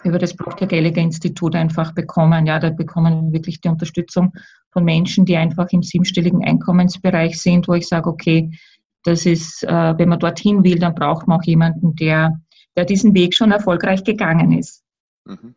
über 0.03 0.20
das 0.20 0.36
Proctor 0.36 0.67
Gallagher 0.67 1.01
Institut 1.01 1.56
einfach 1.56 1.94
bekommen. 1.94 2.46
Ja, 2.46 2.60
da 2.60 2.70
bekommen 2.70 3.27
wir 3.27 3.39
wirklich 3.39 3.62
die 3.62 3.70
Unterstützung 3.70 4.34
von 4.72 4.84
Menschen, 4.84 5.25
die 5.25 5.38
einfach 5.38 5.67
im 5.72 5.84
siebenstelligen 5.84 6.44
Einkommensbereich 6.44 7.41
sind, 7.41 7.67
wo 7.67 7.74
ich 7.74 7.88
sage, 7.88 8.10
okay, 8.10 8.51
das 9.03 9.25
ist, 9.25 9.63
äh, 9.63 9.98
wenn 9.98 10.10
man 10.10 10.20
dorthin 10.20 10.63
will, 10.63 10.79
dann 10.79 10.94
braucht 10.94 11.27
man 11.27 11.39
auch 11.39 11.44
jemanden, 11.44 11.96
der, 11.96 12.39
der 12.75 12.86
diesen 12.86 13.13
Weg 13.13 13.36
schon 13.36 13.51
erfolgreich 13.51 14.03
gegangen 14.03 14.51
ist. 14.58 14.84
Mhm. 15.25 15.56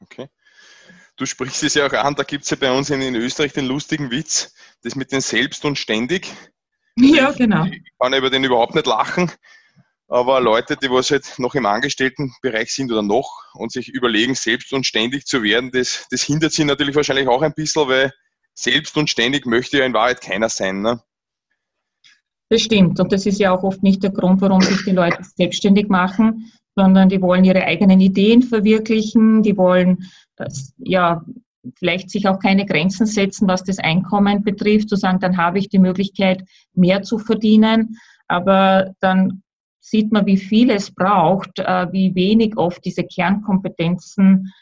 Okay. 0.00 0.28
Du 1.16 1.26
sprichst 1.26 1.62
es 1.64 1.74
ja 1.74 1.86
auch 1.86 1.92
an, 1.92 2.14
da 2.14 2.22
gibt 2.22 2.44
es 2.44 2.50
ja 2.50 2.56
bei 2.56 2.76
uns 2.76 2.90
in, 2.90 3.00
in, 3.02 3.16
Österreich 3.16 3.52
den 3.52 3.66
lustigen 3.66 4.10
Witz, 4.10 4.54
das 4.82 4.94
mit 4.94 5.12
den 5.12 5.20
Selbst 5.20 5.64
und 5.64 5.78
Ständig. 5.78 6.32
Ja, 6.96 7.30
genau. 7.32 7.64
Ich 7.64 7.82
kann 8.00 8.14
über 8.14 8.30
den 8.30 8.44
überhaupt 8.44 8.74
nicht 8.74 8.86
lachen, 8.86 9.30
aber 10.08 10.40
Leute, 10.40 10.76
die 10.76 10.90
was 10.90 11.10
halt 11.10 11.38
noch 11.38 11.54
im 11.54 11.66
Angestelltenbereich 11.66 12.72
sind 12.72 12.90
oder 12.90 13.02
noch 13.02 13.30
und 13.54 13.70
sich 13.70 13.88
überlegen, 13.88 14.34
selbst 14.34 14.72
und 14.72 14.86
ständig 14.86 15.26
zu 15.26 15.42
werden, 15.42 15.70
das, 15.70 16.06
das 16.10 16.22
hindert 16.22 16.52
sie 16.52 16.64
natürlich 16.64 16.96
wahrscheinlich 16.96 17.28
auch 17.28 17.42
ein 17.42 17.52
bisschen, 17.52 17.88
weil 17.88 18.12
selbst 18.54 18.96
und 18.96 19.10
ständig 19.10 19.46
möchte 19.46 19.78
ja 19.78 19.84
in 19.84 19.92
Wahrheit 19.92 20.20
keiner 20.20 20.48
sein. 20.48 20.80
Ne? 20.80 21.00
Das 22.48 22.62
stimmt. 22.62 22.98
Und 22.98 23.12
das 23.12 23.26
ist 23.26 23.38
ja 23.38 23.52
auch 23.52 23.62
oft 23.62 23.82
nicht 23.82 24.02
der 24.02 24.10
Grund, 24.10 24.40
warum 24.40 24.62
sich 24.62 24.82
die 24.84 24.92
Leute 24.92 25.22
selbstständig 25.36 25.88
machen, 25.88 26.50
sondern 26.74 27.10
die 27.10 27.20
wollen 27.20 27.44
ihre 27.44 27.64
eigenen 27.64 28.00
Ideen 28.00 28.42
verwirklichen, 28.42 29.42
die 29.42 29.56
wollen 29.56 30.08
ja 30.78 31.22
vielleicht 31.76 32.08
sich 32.08 32.26
auch 32.26 32.38
keine 32.38 32.64
Grenzen 32.64 33.04
setzen, 33.04 33.46
was 33.46 33.62
das 33.62 33.78
Einkommen 33.78 34.42
betrifft, 34.42 34.88
zu 34.88 34.96
sagen, 34.96 35.20
dann 35.20 35.36
habe 35.36 35.58
ich 35.58 35.68
die 35.68 35.78
Möglichkeit, 35.78 36.44
mehr 36.72 37.02
zu 37.02 37.18
verdienen, 37.18 37.98
aber 38.26 38.94
dann 39.00 39.42
sieht 39.90 40.12
man, 40.12 40.26
wie 40.26 40.36
viel 40.36 40.70
es 40.70 40.90
braucht, 40.90 41.58
äh, 41.58 41.86
wie 41.92 42.14
wenig 42.14 42.56
oft 42.56 42.84
diese 42.84 43.04
Kernkompetenzen 43.04 44.52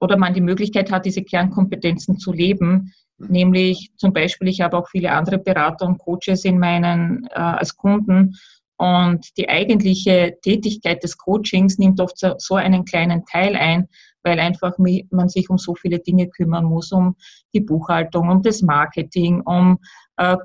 oder 0.00 0.16
man 0.16 0.34
die 0.34 0.40
Möglichkeit 0.40 0.90
hat, 0.90 1.04
diese 1.04 1.22
Kernkompetenzen 1.22 2.18
zu 2.18 2.32
leben. 2.32 2.92
Nämlich 3.18 3.92
zum 3.96 4.12
Beispiel, 4.12 4.48
ich 4.48 4.60
habe 4.60 4.76
auch 4.76 4.88
viele 4.88 5.12
andere 5.12 5.38
Berater 5.38 5.86
und 5.86 5.98
Coaches 5.98 6.44
in 6.44 6.58
meinen 6.58 7.26
äh, 7.30 7.38
als 7.38 7.76
Kunden 7.76 8.36
und 8.82 9.36
die 9.36 9.48
eigentliche 9.48 10.38
Tätigkeit 10.42 11.04
des 11.04 11.16
Coachings 11.16 11.78
nimmt 11.78 12.00
oft 12.00 12.18
so 12.38 12.56
einen 12.56 12.84
kleinen 12.84 13.24
Teil 13.26 13.54
ein, 13.54 13.86
weil 14.24 14.40
einfach 14.40 14.76
man 14.78 15.28
sich 15.28 15.50
um 15.50 15.56
so 15.56 15.76
viele 15.76 16.00
Dinge 16.00 16.26
kümmern 16.28 16.64
muss, 16.64 16.90
um 16.90 17.14
die 17.54 17.60
Buchhaltung, 17.60 18.28
um 18.28 18.42
das 18.42 18.60
Marketing, 18.60 19.40
um 19.42 19.78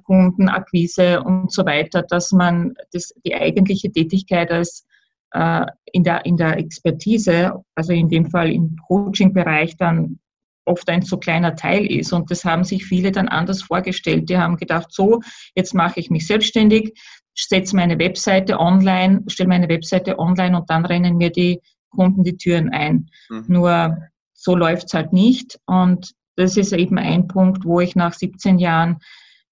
Kundenakquise 0.05 1.21
und 1.23 1.51
so 1.51 1.65
weiter, 1.65 2.03
dass 2.03 2.31
man 2.31 2.73
das, 2.91 3.13
die 3.25 3.35
eigentliche 3.35 3.91
Tätigkeit 3.91 4.51
als 4.51 4.85
äh, 5.31 5.65
in, 5.91 6.03
der, 6.03 6.25
in 6.25 6.37
der 6.37 6.57
Expertise, 6.57 7.53
also 7.75 7.93
in 7.93 8.09
dem 8.09 8.29
Fall 8.29 8.51
im 8.51 8.75
Coaching-Bereich, 8.87 9.77
dann 9.77 10.19
oft 10.65 10.89
ein 10.89 11.01
so 11.01 11.17
kleiner 11.17 11.55
Teil 11.55 11.85
ist. 11.85 12.13
Und 12.13 12.29
das 12.29 12.43
haben 12.45 12.63
sich 12.63 12.85
viele 12.85 13.11
dann 13.11 13.27
anders 13.27 13.63
vorgestellt. 13.63 14.29
Die 14.29 14.37
haben 14.37 14.57
gedacht, 14.57 14.87
so, 14.91 15.21
jetzt 15.55 15.73
mache 15.73 15.99
ich 15.99 16.09
mich 16.09 16.27
selbstständig, 16.27 16.93
setze 17.33 17.75
meine 17.75 17.99
Webseite 17.99 18.59
online, 18.59 19.23
stelle 19.27 19.49
meine 19.49 19.69
Webseite 19.69 20.19
online 20.19 20.57
und 20.57 20.69
dann 20.69 20.85
rennen 20.85 21.17
mir 21.17 21.31
die 21.31 21.61
Kunden 21.89 22.23
die 22.23 22.37
Türen 22.37 22.69
ein. 22.69 23.09
Mhm. 23.29 23.45
Nur 23.47 23.97
so 24.33 24.55
läuft 24.55 24.87
es 24.87 24.93
halt 24.93 25.13
nicht. 25.13 25.59
Und 25.65 26.11
das 26.35 26.57
ist 26.57 26.73
eben 26.73 26.97
ein 26.97 27.27
Punkt, 27.27 27.65
wo 27.65 27.79
ich 27.79 27.95
nach 27.95 28.13
17 28.13 28.59
Jahren 28.59 28.97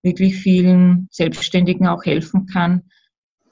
wirklich 0.05 0.37
vielen 0.37 1.09
Selbstständigen 1.11 1.87
auch 1.87 2.05
helfen 2.05 2.45
kann. 2.45 2.83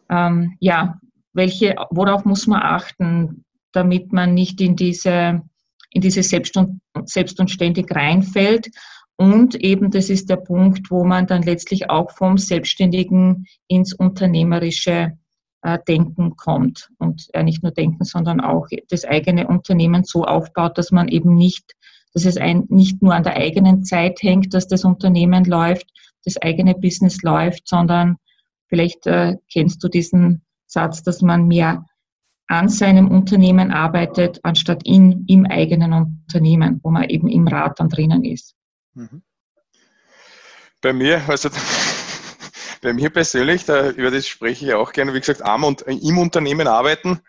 Ähm, 0.10 0.56
ja, 0.60 1.00
welche, 1.34 1.76
worauf 1.90 2.24
muss 2.24 2.48
man 2.48 2.62
achten, 2.62 3.44
damit 3.74 4.14
man 4.14 4.34
nicht 4.34 4.62
in 4.62 4.78
diese, 4.78 5.42
in 5.90 6.02
diese 6.02 6.24
Selbst 6.24 6.56
und, 6.56 6.80
Selbst 7.06 7.40
und 7.40 7.52
ständig 7.52 7.94
reinfällt 7.94 8.70
und 9.16 9.56
eben, 9.56 9.92
das 9.92 10.10
ist 10.10 10.30
der 10.30 10.38
Punkt, 10.38 10.90
wo 10.90 11.04
man 11.04 11.28
dann 11.28 11.44
letztlich 11.44 11.90
auch 11.90 12.12
vom 12.12 12.38
Selbstständigen 12.38 13.46
ins 13.68 13.94
unternehmerische 13.94 15.14
äh, 15.62 15.80
Denken 15.88 16.36
kommt. 16.36 16.90
Und 16.98 17.28
äh, 17.34 17.44
nicht 17.44 17.62
nur 17.64 17.72
Denken, 17.72 18.04
sondern 18.06 18.42
auch 18.42 18.68
das 18.90 19.06
eigene 19.06 19.48
Unternehmen 19.48 20.04
so 20.04 20.24
aufbaut, 20.24 20.78
dass 20.78 20.92
man 20.92 21.08
eben 21.08 21.36
nicht, 21.36 21.74
dass 22.14 22.26
es 22.26 22.38
ein, 22.38 22.66
nicht 22.70 23.02
nur 23.02 23.14
an 23.14 23.24
der 23.24 23.38
eigenen 23.38 23.84
Zeit 23.84 24.22
hängt, 24.24 24.54
dass 24.54 24.68
das 24.68 24.84
Unternehmen 24.84 25.46
läuft, 25.46 25.88
das 26.26 26.38
eigene 26.42 26.76
Business 26.76 27.22
läuft, 27.22 27.68
sondern 27.68 28.18
vielleicht 28.68 29.06
äh, 29.08 29.38
kennst 29.52 29.84
du 29.84 29.88
diesen 29.88 30.44
Satz, 30.66 31.04
dass 31.04 31.22
man 31.22 31.48
mehr 31.48 31.86
an 32.48 32.70
seinem 32.70 33.10
Unternehmen 33.10 33.72
arbeitet, 33.72 34.40
anstatt 34.44 34.82
in, 34.84 35.26
im 35.28 35.46
eigenen 35.46 35.94
Unternehmen, 35.94 36.80
wo 36.84 36.92
man 36.92 37.10
eben 37.10 37.28
im 37.28 37.48
Rat 37.48 37.80
dann 37.80 37.90
drinnen 37.90 38.24
ist. 38.24 38.56
Mhm. 38.94 39.24
Bei 40.82 40.94
mir, 40.94 41.22
also 41.28 41.50
bei 42.82 42.94
mir 42.94 43.10
persönlich, 43.10 43.66
da, 43.66 43.90
über 43.92 44.12
das 44.12 44.28
spreche 44.28 44.66
ich 44.66 44.74
auch 44.74 44.92
gerne, 44.92 45.14
wie 45.14 45.20
gesagt, 45.20 45.42
am 45.42 45.64
und 45.64 45.82
im 45.84 46.18
Unternehmen 46.18 46.68
arbeiten. 46.68 47.22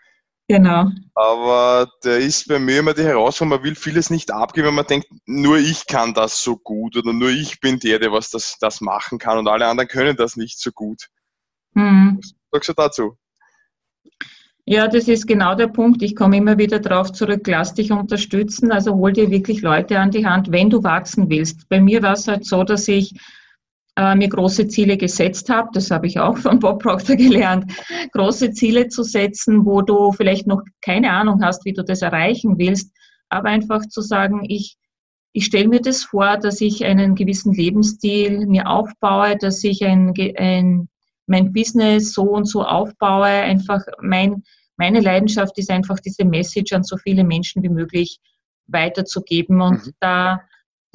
Genau. 0.47 0.91
Aber 1.15 1.89
da 2.01 2.15
ist 2.15 2.47
bei 2.47 2.59
mir 2.59 2.79
immer 2.79 2.93
die 2.93 3.03
Herausforderung, 3.03 3.61
man 3.61 3.63
will 3.63 3.75
vieles 3.75 4.11
nicht 4.11 4.31
abgeben, 4.31 4.67
weil 4.67 4.73
man 4.73 4.85
denkt, 4.85 5.07
nur 5.25 5.57
ich 5.57 5.87
kann 5.87 6.13
das 6.13 6.43
so 6.43 6.55
gut 6.57 6.95
oder 6.95 7.13
nur 7.13 7.29
ich 7.29 7.59
bin 7.59 7.79
der, 7.79 7.97
der 7.97 8.11
was 8.11 8.29
das, 8.29 8.57
das 8.59 8.79
machen 8.79 9.17
kann 9.17 9.39
und 9.39 9.47
alle 9.47 9.65
anderen 9.65 9.87
können 9.87 10.15
das 10.15 10.35
nicht 10.35 10.59
so 10.59 10.71
gut. 10.71 11.07
Mhm. 11.73 12.19
Was 12.19 12.33
sagst 12.51 12.69
du 12.69 12.73
dazu? 12.73 13.17
Ja, 14.67 14.87
das 14.87 15.07
ist 15.07 15.27
genau 15.27 15.53
der 15.53 15.67
Punkt. 15.67 16.01
Ich 16.01 16.15
komme 16.15 16.37
immer 16.37 16.57
wieder 16.57 16.79
darauf 16.79 17.11
zurück, 17.11 17.45
lass 17.45 17.75
dich 17.75 17.91
unterstützen. 17.91 18.71
Also 18.71 18.95
hol 18.95 19.13
dir 19.13 19.29
wirklich 19.29 19.61
Leute 19.61 19.99
an 19.99 20.09
die 20.09 20.25
Hand, 20.25 20.51
wenn 20.51 20.71
du 20.71 20.83
wachsen 20.83 21.29
willst. 21.29 21.69
Bei 21.69 21.79
mir 21.79 22.01
war 22.01 22.13
es 22.13 22.27
halt 22.27 22.45
so, 22.45 22.63
dass 22.63 22.87
ich 22.87 23.13
äh, 23.97 24.15
mir 24.15 24.29
große 24.29 24.67
Ziele 24.67 24.97
gesetzt 24.97 25.49
habe. 25.49 25.69
Das 25.73 25.91
habe 25.91 26.07
ich 26.07 26.19
auch 26.19 26.37
von 26.37 26.59
Bob 26.59 26.81
Proctor 26.81 27.15
gelernt. 27.17 27.71
Große 28.11 28.51
Ziele 28.51 28.87
zu 28.87 29.03
setzen, 29.03 29.65
wo 29.65 29.81
du 29.81 30.11
vielleicht 30.11 30.47
noch 30.47 30.61
keine 30.81 31.11
Ahnung 31.11 31.43
hast, 31.43 31.65
wie 31.65 31.73
du 31.73 31.83
das 31.83 32.01
erreichen 32.01 32.57
willst, 32.57 32.95
aber 33.29 33.49
einfach 33.49 33.85
zu 33.87 34.01
sagen, 34.01 34.45
ich, 34.47 34.77
ich 35.33 35.45
stelle 35.45 35.67
mir 35.67 35.81
das 35.81 36.03
vor, 36.03 36.37
dass 36.37 36.61
ich 36.61 36.85
einen 36.85 37.15
gewissen 37.15 37.53
Lebensstil 37.53 38.45
mir 38.45 38.69
aufbaue, 38.69 39.37
dass 39.37 39.63
ich 39.63 39.83
ein, 39.83 40.13
ein 40.37 40.87
mein 41.27 41.53
Business 41.53 42.13
so 42.13 42.23
und 42.23 42.45
so 42.45 42.63
aufbaue. 42.63 43.25
Einfach 43.25 43.81
mein, 44.01 44.43
meine 44.77 44.99
Leidenschaft 44.99 45.57
ist 45.57 45.69
einfach, 45.69 45.99
diese 45.99 46.25
Message 46.25 46.73
an 46.73 46.83
so 46.83 46.97
viele 46.97 47.23
Menschen 47.23 47.63
wie 47.63 47.69
möglich 47.69 48.19
weiterzugeben. 48.67 49.61
Und 49.61 49.85
mhm. 49.87 49.91
da, 49.99 50.41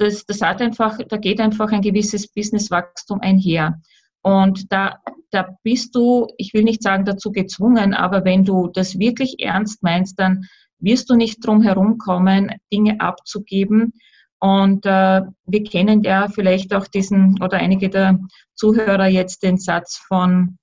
das, 0.01 0.25
das 0.25 0.41
hat 0.41 0.61
einfach, 0.61 0.97
da 1.07 1.17
geht 1.17 1.39
einfach 1.39 1.71
ein 1.71 1.81
gewisses 1.81 2.27
Businesswachstum 2.27 3.21
einher. 3.21 3.79
Und 4.21 4.71
da, 4.71 4.99
da 5.31 5.57
bist 5.63 5.95
du, 5.95 6.27
ich 6.37 6.53
will 6.53 6.63
nicht 6.63 6.83
sagen 6.83 7.05
dazu 7.05 7.31
gezwungen, 7.31 7.93
aber 7.93 8.23
wenn 8.25 8.43
du 8.43 8.67
das 8.67 8.99
wirklich 8.99 9.35
ernst 9.39 9.81
meinst, 9.83 10.19
dann 10.19 10.45
wirst 10.79 11.09
du 11.09 11.15
nicht 11.15 11.45
drum 11.45 11.61
herum 11.61 11.97
kommen, 11.97 12.51
Dinge 12.71 12.99
abzugeben, 12.99 13.93
und 14.41 14.87
äh, 14.87 15.21
wir 15.45 15.63
kennen 15.63 16.01
ja 16.01 16.27
vielleicht 16.27 16.73
auch 16.73 16.87
diesen 16.87 17.39
oder 17.43 17.57
einige 17.57 17.89
der 17.89 18.19
Zuhörer 18.55 19.05
jetzt 19.05 19.43
den 19.43 19.59
Satz 19.59 19.97
von, 20.07 20.57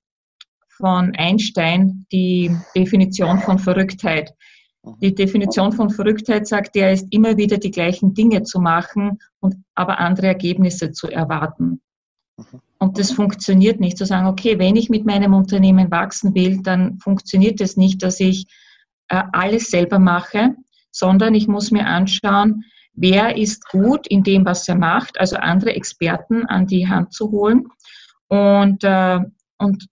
von 0.67 1.15
Einstein, 1.15 2.05
die 2.11 2.53
Definition 2.75 3.39
von 3.39 3.57
Verrücktheit. 3.57 4.33
Die 5.01 5.13
Definition 5.13 5.71
von 5.73 5.89
Verrücktheit 5.89 6.47
sagt, 6.47 6.75
er 6.75 6.93
ist 6.93 7.07
immer 7.11 7.35
wieder 7.37 7.57
die 7.57 7.71
gleichen 7.71 8.13
Dinge 8.13 8.43
zu 8.43 8.59
machen 8.59 9.19
und 9.39 9.55
aber 9.75 9.99
andere 9.99 10.27
Ergebnisse 10.27 10.91
zu 10.91 11.07
erwarten. 11.07 11.81
Und 12.77 12.97
das 12.97 13.11
funktioniert 13.11 13.81
nicht, 13.81 13.97
zu 13.97 14.05
sagen, 14.05 14.27
okay, 14.27 14.57
wenn 14.57 14.77
ich 14.77 14.89
mit 14.89 15.05
meinem 15.05 15.33
Unternehmen 15.33 15.91
wachsen 15.91 16.33
will, 16.33 16.61
dann 16.63 16.97
funktioniert 16.99 17.59
es 17.59 17.75
nicht, 17.75 18.01
dass 18.01 18.21
ich 18.21 18.47
äh, 19.09 19.23
alles 19.33 19.69
selber 19.69 19.99
mache, 19.99 20.55
sondern 20.91 21.35
ich 21.35 21.47
muss 21.47 21.71
mir 21.71 21.85
anschauen, 21.85 22.63
wer 22.93 23.35
ist 23.35 23.67
gut 23.69 24.07
in 24.07 24.23
dem, 24.23 24.45
was 24.45 24.67
er 24.67 24.75
macht, 24.75 25.19
also 25.19 25.35
andere 25.35 25.73
Experten 25.73 26.45
an 26.45 26.67
die 26.67 26.87
Hand 26.87 27.13
zu 27.13 27.31
holen. 27.31 27.67
Und, 28.27 28.83
äh, 28.83 29.19
und 29.57 29.87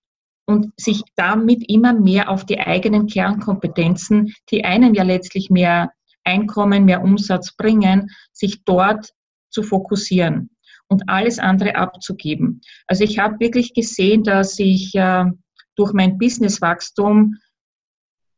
und 0.48 0.72
sich 0.78 1.04
damit 1.16 1.70
immer 1.70 1.94
mehr 1.94 2.30
auf 2.30 2.46
die 2.46 2.60
eigenen 2.60 3.08
Kernkompetenzen, 3.08 4.34
die 4.50 4.66
einem 4.66 4.94
ja 4.94 5.04
letztlich 5.04 5.50
mehr 5.50 5.92
Einkommen, 6.24 6.86
mehr 6.86 7.04
Umsatz 7.04 7.56
bringen, 7.56 8.10
sich 8.32 8.64
dort 8.64 9.14
zu 9.50 9.62
fokussieren 9.62 10.50
und 10.88 11.04
alles 11.08 11.38
andere 11.38 11.76
abzugeben. 11.76 12.62
Also 12.88 13.04
ich 13.04 13.20
habe 13.20 13.40
wirklich 13.40 13.74
gesehen, 13.74 14.24
dass 14.24 14.58
ich 14.58 14.96
äh, 14.96 15.26
durch 15.76 15.94
mein 15.94 16.18
Businesswachstum 16.18 17.36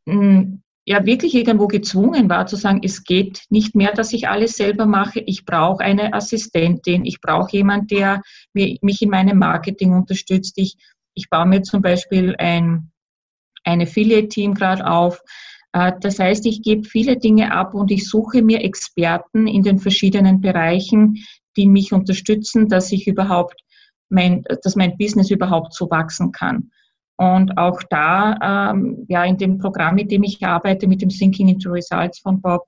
hm, 0.08 0.64
ja 0.86 1.06
wirklich 1.06 1.36
irgendwo 1.36 1.68
gezwungen 1.68 2.30
war 2.30 2.48
zu 2.48 2.56
sagen, 2.56 2.82
es 2.84 3.04
geht 3.04 3.44
nicht 3.50 3.76
mehr, 3.76 3.94
dass 3.94 4.12
ich 4.12 4.28
alles 4.28 4.54
selber 4.54 4.88
mache. 4.88 5.20
Ich 5.20 5.46
brauche 5.46 5.84
eine 5.84 6.14
Assistentin, 6.14 7.06
ich 7.06 7.22
brauche 7.22 7.56
jemanden, 7.56 7.88
der 7.88 8.22
mich 8.54 9.02
in 9.02 9.10
meinem 9.10 9.38
Marketing 9.38 9.94
unterstützt. 9.94 10.54
Ich, 10.58 10.78
ich 11.14 11.30
baue 11.30 11.46
mir 11.46 11.62
zum 11.62 11.82
Beispiel 11.82 12.36
ein, 12.38 12.92
ein 13.64 13.82
Affiliate-Team 13.82 14.54
gerade 14.54 14.86
auf. 14.86 15.22
Äh, 15.74 15.94
das 16.02 16.20
heißt, 16.20 16.46
ich 16.46 16.62
gebe 16.62 16.88
viele 16.88 17.18
Dinge 17.18 17.52
ab 17.52 17.74
und 17.74 17.92
ich 17.92 18.08
suche 18.08 18.42
mir 18.42 18.64
Experten 18.64 19.48
in 19.48 19.64
den 19.64 19.80
verschiedenen 19.80 20.42
Bereichen, 20.42 21.18
die 21.58 21.68
mich 21.68 21.94
unterstützen, 21.94 22.68
dass 22.70 22.92
ich 22.92 23.08
überhaupt 23.08 23.62
mein, 24.10 24.44
dass 24.64 24.76
mein 24.76 24.98
Business 24.98 25.30
überhaupt 25.30 25.74
so 25.74 25.90
wachsen 25.90 26.32
kann. 26.32 26.72
Und 27.18 27.58
auch 27.58 27.82
da, 27.90 28.72
ähm, 28.72 29.06
ja, 29.10 29.26
in 29.26 29.38
dem 29.38 29.58
Programm, 29.58 29.96
mit 29.96 30.10
dem 30.10 30.24
ich 30.24 30.44
arbeite, 30.44 30.88
mit 30.88 31.02
dem 31.02 31.10
Thinking 31.10 31.50
into 31.50 31.70
Results 31.70 32.20
von 32.20 32.42
Bob, 32.42 32.66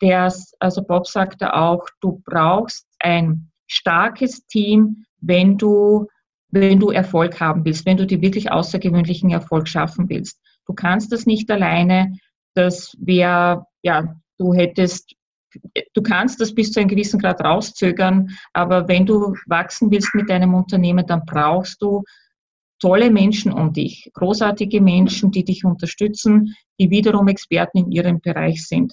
der, 0.00 0.32
also 0.58 0.82
Bob 0.82 1.06
sagte 1.06 1.54
auch, 1.54 1.86
du 2.00 2.22
brauchst 2.24 2.86
ein 2.98 3.50
starkes 3.66 4.46
Team, 4.46 5.04
wenn 5.20 5.58
du, 5.58 6.08
wenn 6.52 6.78
du 6.78 6.90
Erfolg 6.90 7.40
haben 7.40 7.64
willst, 7.64 7.86
wenn 7.86 7.96
du 7.96 8.06
die 8.06 8.20
wirklich 8.20 8.52
außergewöhnlichen 8.52 9.30
Erfolg 9.30 9.68
schaffen 9.68 10.08
willst. 10.08 10.38
Du 10.66 10.74
kannst 10.74 11.10
das 11.10 11.26
nicht 11.26 11.50
alleine. 11.50 12.16
Das 12.54 12.94
wäre, 13.00 13.64
ja, 13.82 14.14
du 14.38 14.52
hättest, 14.52 15.14
du 15.94 16.02
kannst 16.02 16.40
das 16.40 16.54
bis 16.54 16.70
zu 16.70 16.80
einem 16.80 16.90
gewissen 16.90 17.18
Grad 17.18 17.42
rauszögern, 17.42 18.30
aber 18.52 18.86
wenn 18.86 19.06
du 19.06 19.34
wachsen 19.46 19.90
willst 19.90 20.14
mit 20.14 20.28
deinem 20.28 20.54
Unternehmen, 20.54 21.06
dann 21.06 21.24
brauchst 21.24 21.80
du 21.80 22.04
tolle 22.78 23.10
Menschen 23.10 23.52
um 23.52 23.72
dich, 23.72 24.10
großartige 24.12 24.80
Menschen, 24.80 25.30
die 25.30 25.44
dich 25.44 25.64
unterstützen, 25.64 26.54
die 26.78 26.90
wiederum 26.90 27.28
Experten 27.28 27.78
in 27.78 27.92
ihrem 27.92 28.20
Bereich 28.20 28.66
sind. 28.66 28.92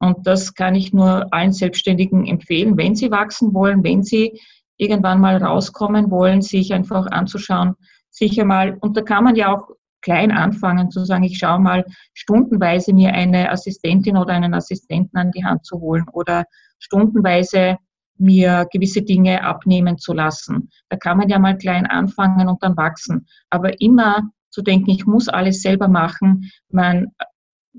Und 0.00 0.26
das 0.26 0.54
kann 0.54 0.74
ich 0.74 0.92
nur 0.92 1.32
allen 1.32 1.52
Selbstständigen 1.52 2.26
empfehlen, 2.26 2.76
wenn 2.76 2.94
sie 2.94 3.10
wachsen 3.10 3.54
wollen, 3.54 3.84
wenn 3.84 4.02
sie 4.02 4.38
irgendwann 4.80 5.20
mal 5.20 5.36
rauskommen 5.36 6.10
wollen, 6.10 6.40
sich 6.40 6.72
einfach 6.72 7.06
anzuschauen, 7.06 7.74
sicher 8.10 8.44
mal, 8.44 8.76
und 8.80 8.96
da 8.96 9.02
kann 9.02 9.24
man 9.24 9.36
ja 9.36 9.54
auch 9.54 9.68
klein 10.00 10.32
anfangen, 10.32 10.90
zu 10.90 11.04
sagen, 11.04 11.24
ich 11.24 11.38
schaue 11.38 11.60
mal 11.60 11.84
stundenweise 12.14 12.94
mir 12.94 13.12
eine 13.12 13.50
Assistentin 13.50 14.16
oder 14.16 14.32
einen 14.32 14.54
Assistenten 14.54 15.18
an 15.18 15.30
die 15.32 15.44
Hand 15.44 15.66
zu 15.66 15.78
holen 15.78 16.06
oder 16.12 16.44
stundenweise 16.78 17.76
mir 18.16 18.66
gewisse 18.72 19.02
Dinge 19.02 19.44
abnehmen 19.44 19.98
zu 19.98 20.14
lassen. 20.14 20.70
Da 20.88 20.96
kann 20.96 21.18
man 21.18 21.28
ja 21.28 21.38
mal 21.38 21.58
klein 21.58 21.86
anfangen 21.86 22.48
und 22.48 22.62
dann 22.62 22.76
wachsen. 22.76 23.26
Aber 23.50 23.78
immer 23.80 24.30
zu 24.48 24.62
denken, 24.62 24.90
ich 24.90 25.06
muss 25.06 25.28
alles 25.28 25.60
selber 25.60 25.88
machen, 25.88 26.50
man, 26.70 27.08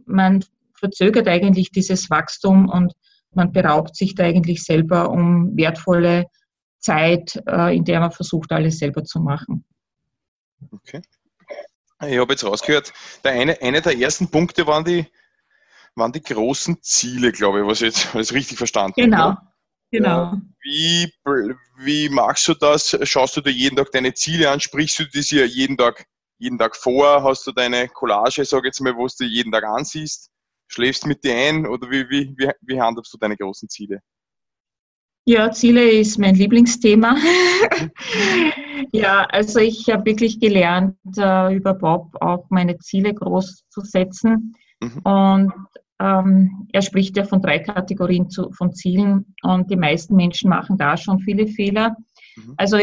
man 0.05 0.43
verzögert 0.75 1.27
eigentlich 1.27 1.71
dieses 1.71 2.09
Wachstum 2.11 2.69
und 2.69 2.93
man 3.33 3.51
beraubt 3.51 3.95
sich 3.95 4.13
da 4.13 4.23
eigentlich 4.25 4.63
selber 4.63 5.09
um 5.09 5.55
wertvolle 5.55 6.25
Zeit, 6.81 7.41
äh, 7.47 7.75
in 7.75 7.85
der 7.85 7.99
man 7.99 8.11
versucht, 8.11 8.51
alles 8.51 8.79
selber 8.79 9.03
zu 9.03 9.19
machen. 9.19 9.63
Okay. 10.71 11.01
Ich 12.03 12.17
habe 12.17 12.33
jetzt 12.33 12.43
rausgehört, 12.43 12.91
der 13.23 13.33
eine, 13.33 13.61
eine 13.61 13.81
der 13.81 13.97
ersten 13.97 14.29
Punkte 14.29 14.65
waren 14.65 14.83
die, 14.83 15.05
waren 15.95 16.11
die 16.11 16.21
großen 16.21 16.81
Ziele, 16.81 17.31
glaube 17.31 17.61
ich, 17.61 17.67
was 17.67 17.81
ich 17.81 17.87
jetzt 17.87 18.15
was 18.15 18.31
ich 18.31 18.35
richtig 18.35 18.57
verstanden 18.57 18.99
genau. 18.99 19.17
habe. 19.17 19.37
Genau. 19.91 20.31
Genau. 20.31 20.41
Wie, 20.63 21.11
wie 21.77 22.09
machst 22.09 22.47
du 22.47 22.53
das? 22.53 22.97
Schaust 23.03 23.35
du 23.35 23.41
dir 23.41 23.51
jeden 23.51 23.75
Tag 23.75 23.91
deine 23.91 24.13
Ziele 24.13 24.49
an? 24.49 24.59
Sprichst 24.59 24.99
du 24.99 25.05
dir 25.05 25.45
jeden 25.45 25.77
Tag, 25.77 26.05
jeden 26.37 26.57
Tag 26.57 26.75
vor? 26.75 27.23
Hast 27.23 27.45
du 27.45 27.51
deine 27.51 27.89
Collage, 27.89 28.45
sag 28.45 28.63
jetzt 28.63 28.79
mal, 28.79 28.95
wo 28.95 29.07
du 29.07 29.25
jeden 29.25 29.51
Tag 29.51 29.65
ansiehst? 29.65 30.29
Schläfst 30.67 31.05
mit 31.05 31.23
dir 31.23 31.35
ein 31.35 31.67
oder 31.67 31.89
wie, 31.91 32.09
wie, 32.09 32.33
wie, 32.37 32.49
wie 32.61 32.81
handhabst 32.81 33.13
du 33.13 33.17
deine 33.17 33.35
großen 33.35 33.67
Ziele? 33.67 33.99
Ja, 35.25 35.51
Ziele 35.51 35.89
ist 35.91 36.17
mein 36.17 36.35
Lieblingsthema. 36.35 37.15
ja, 38.91 39.25
also 39.25 39.59
ich 39.59 39.87
habe 39.89 40.05
wirklich 40.05 40.39
gelernt, 40.39 40.95
äh, 41.15 41.55
über 41.55 41.75
Bob 41.75 42.15
auch 42.21 42.45
meine 42.49 42.77
Ziele 42.79 43.13
groß 43.13 43.63
zu 43.69 43.81
setzen. 43.81 44.55
Mhm. 44.81 45.01
Und 45.03 45.53
ähm, 45.99 46.67
er 46.73 46.81
spricht 46.81 47.15
ja 47.17 47.23
von 47.23 47.41
drei 47.41 47.59
Kategorien 47.59 48.29
zu, 48.29 48.51
von 48.51 48.73
Zielen 48.73 49.35
und 49.43 49.69
die 49.69 49.75
meisten 49.75 50.15
Menschen 50.15 50.49
machen 50.49 50.77
da 50.77 50.97
schon 50.97 51.19
viele 51.19 51.47
Fehler. 51.47 51.95
Mhm. 52.35 52.53
Also 52.57 52.77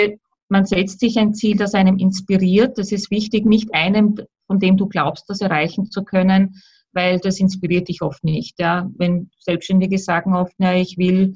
man 0.48 0.64
setzt 0.64 1.00
sich 1.00 1.18
ein 1.18 1.34
Ziel, 1.34 1.56
das 1.56 1.74
einem 1.74 1.98
inspiriert. 1.98 2.78
Das 2.78 2.92
ist 2.92 3.10
wichtig, 3.10 3.44
nicht 3.44 3.74
einem, 3.74 4.14
von 4.46 4.60
dem 4.60 4.76
du 4.76 4.86
glaubst, 4.86 5.28
das 5.28 5.40
erreichen 5.40 5.90
zu 5.90 6.04
können, 6.04 6.62
weil 6.92 7.18
das 7.18 7.40
inspiriert 7.40 7.88
dich 7.88 8.00
oft 8.00 8.22
nicht. 8.22 8.58
Ja? 8.60 8.88
Wenn 8.96 9.30
Selbstständige 9.40 9.98
sagen 9.98 10.34
oft, 10.34 10.54
na, 10.58 10.76
ich 10.76 10.96
will, 10.96 11.34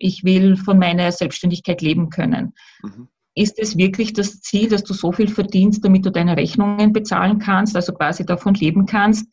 ich 0.00 0.24
will 0.24 0.56
von 0.56 0.78
meiner 0.78 1.12
Selbstständigkeit 1.12 1.80
leben 1.82 2.10
können. 2.10 2.54
Mhm. 2.82 3.08
Ist 3.36 3.60
es 3.60 3.78
wirklich 3.78 4.12
das 4.12 4.40
Ziel, 4.40 4.68
dass 4.68 4.82
du 4.82 4.92
so 4.92 5.12
viel 5.12 5.28
verdienst, 5.28 5.84
damit 5.84 6.04
du 6.04 6.10
deine 6.10 6.36
Rechnungen 6.36 6.92
bezahlen 6.92 7.38
kannst, 7.38 7.76
also 7.76 7.92
quasi 7.92 8.26
davon 8.26 8.54
leben 8.54 8.86
kannst? 8.86 9.26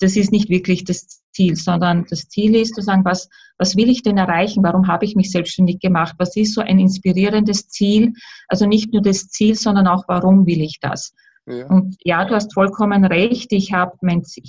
das 0.00 0.16
ist 0.16 0.32
nicht 0.32 0.48
wirklich 0.48 0.84
das 0.84 1.22
Ziel, 1.32 1.56
sondern 1.56 2.06
das 2.08 2.28
Ziel 2.28 2.54
ist 2.54 2.74
zu 2.74 2.82
sagen, 2.82 3.04
was, 3.04 3.28
was 3.58 3.76
will 3.76 3.90
ich 3.90 4.02
denn 4.02 4.16
erreichen? 4.16 4.62
Warum 4.62 4.86
habe 4.86 5.04
ich 5.04 5.16
mich 5.16 5.30
selbstständig 5.30 5.80
gemacht? 5.80 6.14
Was 6.18 6.36
ist 6.36 6.54
so 6.54 6.60
ein 6.60 6.78
inspirierendes 6.78 7.68
Ziel? 7.68 8.12
Also 8.48 8.66
nicht 8.66 8.92
nur 8.92 9.02
das 9.02 9.28
Ziel, 9.28 9.54
sondern 9.54 9.86
auch, 9.86 10.04
warum 10.08 10.46
will 10.46 10.62
ich 10.62 10.78
das? 10.80 11.14
Ja. 11.46 11.66
Und 11.66 11.96
ja, 12.04 12.24
du 12.24 12.34
hast 12.34 12.52
vollkommen 12.54 13.04
recht. 13.04 13.52
Ich 13.52 13.72
habe 13.72 13.96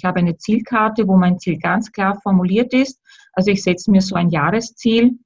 habe 0.03 0.19
eine 0.19 0.37
Zielkarte, 0.37 1.07
wo 1.07 1.15
mein 1.15 1.39
Ziel 1.39 1.57
ganz 1.57 1.91
klar 1.91 2.19
formuliert 2.21 2.73
ist. 2.73 2.99
Also 3.33 3.51
ich 3.51 3.63
setze 3.63 3.89
mir 3.89 4.01
so 4.01 4.15
ein 4.15 4.29
Jahresziel. 4.29 5.17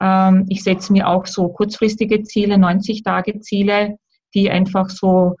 Ähm, 0.00 0.46
ich 0.48 0.62
setze 0.62 0.92
mir 0.92 1.08
auch 1.08 1.26
so 1.26 1.48
kurzfristige 1.48 2.22
Ziele, 2.22 2.58
90 2.58 3.02
Tage 3.02 3.40
Ziele, 3.40 3.96
die 4.34 4.50
einfach 4.50 4.90
so 4.90 5.36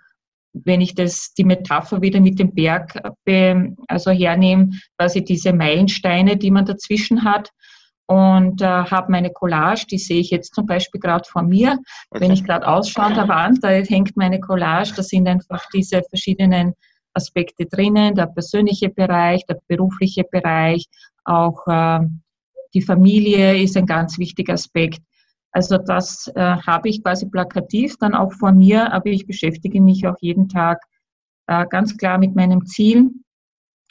wenn 0.52 0.80
ich 0.80 0.94
das, 0.94 1.34
die 1.34 1.44
Metapher 1.44 2.00
wieder 2.02 2.20
mit 2.20 2.38
dem 2.38 2.54
Berg 2.54 3.00
be, 3.24 3.74
also 3.86 4.10
hernehme, 4.10 4.70
quasi 4.96 5.24
diese 5.24 5.52
Meilensteine, 5.52 6.36
die 6.36 6.50
man 6.50 6.64
dazwischen 6.64 7.24
hat. 7.24 7.50
Und 8.06 8.62
äh, 8.62 8.64
habe 8.64 9.12
meine 9.12 9.30
Collage, 9.30 9.84
die 9.90 9.98
sehe 9.98 10.20
ich 10.20 10.30
jetzt 10.30 10.54
zum 10.54 10.64
Beispiel 10.64 10.98
gerade 10.98 11.28
vor 11.28 11.42
mir. 11.42 11.78
Okay. 12.10 12.22
Wenn 12.22 12.30
ich 12.30 12.42
gerade 12.42 12.66
ausschaue 12.66 13.04
an 13.04 13.14
der 13.14 13.28
Wand, 13.28 13.62
da 13.62 13.68
hängt 13.68 14.16
meine 14.16 14.40
Collage, 14.40 14.94
da 14.96 15.02
sind 15.02 15.28
einfach 15.28 15.66
diese 15.74 16.02
verschiedenen 16.08 16.72
Aspekte 17.12 17.66
drinnen, 17.66 18.14
der 18.14 18.26
persönliche 18.26 18.88
Bereich, 18.88 19.44
der 19.44 19.58
berufliche 19.66 20.24
Bereich, 20.24 20.86
auch 21.24 21.66
äh, 21.66 22.00
die 22.74 22.82
Familie 22.82 23.60
ist 23.62 23.76
ein 23.76 23.86
ganz 23.86 24.18
wichtiger 24.18 24.54
Aspekt. 24.54 25.00
Also 25.52 25.78
das 25.78 26.30
äh, 26.34 26.40
habe 26.40 26.88
ich 26.88 27.02
quasi 27.02 27.26
plakativ 27.26 27.96
dann 27.98 28.14
auch 28.14 28.32
vor 28.32 28.52
mir, 28.52 28.92
aber 28.92 29.06
ich 29.06 29.26
beschäftige 29.26 29.80
mich 29.80 30.06
auch 30.06 30.16
jeden 30.20 30.48
Tag 30.48 30.82
äh, 31.46 31.66
ganz 31.66 31.96
klar 31.96 32.18
mit 32.18 32.36
meinem 32.36 32.66
Ziel. 32.66 33.10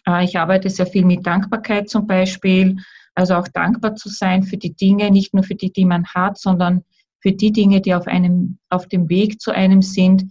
Äh, 0.08 0.24
ich 0.24 0.38
arbeite 0.38 0.70
sehr 0.70 0.86
viel 0.86 1.06
mit 1.06 1.26
Dankbarkeit 1.26 1.90
zum 1.90 2.06
Beispiel, 2.06 2.78
also 3.16 3.36
auch 3.36 3.48
dankbar 3.48 3.96
zu 3.96 4.10
sein 4.10 4.44
für 4.44 4.58
die 4.58 4.76
Dinge, 4.76 5.10
nicht 5.10 5.34
nur 5.34 5.44
für 5.44 5.56
die, 5.56 5.72
die 5.72 5.86
man 5.86 6.06
hat, 6.06 6.38
sondern 6.38 6.84
für 7.22 7.32
die 7.32 7.52
Dinge, 7.52 7.82
die 7.82 7.96
auf 7.96 8.06
einem, 8.08 8.60
auf 8.70 8.88
dem 8.88 9.10
Weg 9.10 9.42
zu 9.42 9.52
einem 9.52 9.82
sind, 9.82 10.24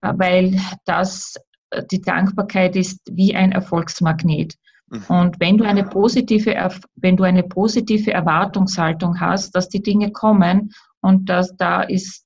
äh, 0.00 0.12
weil 0.16 0.58
das, 0.86 1.34
äh, 1.70 1.84
die 1.90 2.00
Dankbarkeit 2.00 2.76
ist 2.76 3.00
wie 3.12 3.36
ein 3.36 3.52
Erfolgsmagnet. 3.52 4.54
Mhm. 4.90 5.04
Und 5.08 5.40
wenn 5.40 5.58
du 5.58 5.64
eine 5.64 5.84
positive, 5.84 6.54
wenn 6.96 7.16
du 7.16 7.24
eine 7.24 7.42
positive 7.42 8.12
Erwartungshaltung 8.12 9.20
hast, 9.20 9.54
dass 9.54 9.68
die 9.68 9.82
Dinge 9.82 10.12
kommen 10.12 10.72
und 11.00 11.28
dass 11.28 11.56
da 11.56 11.82
ist 11.82 12.24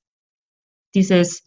dieses, 0.95 1.43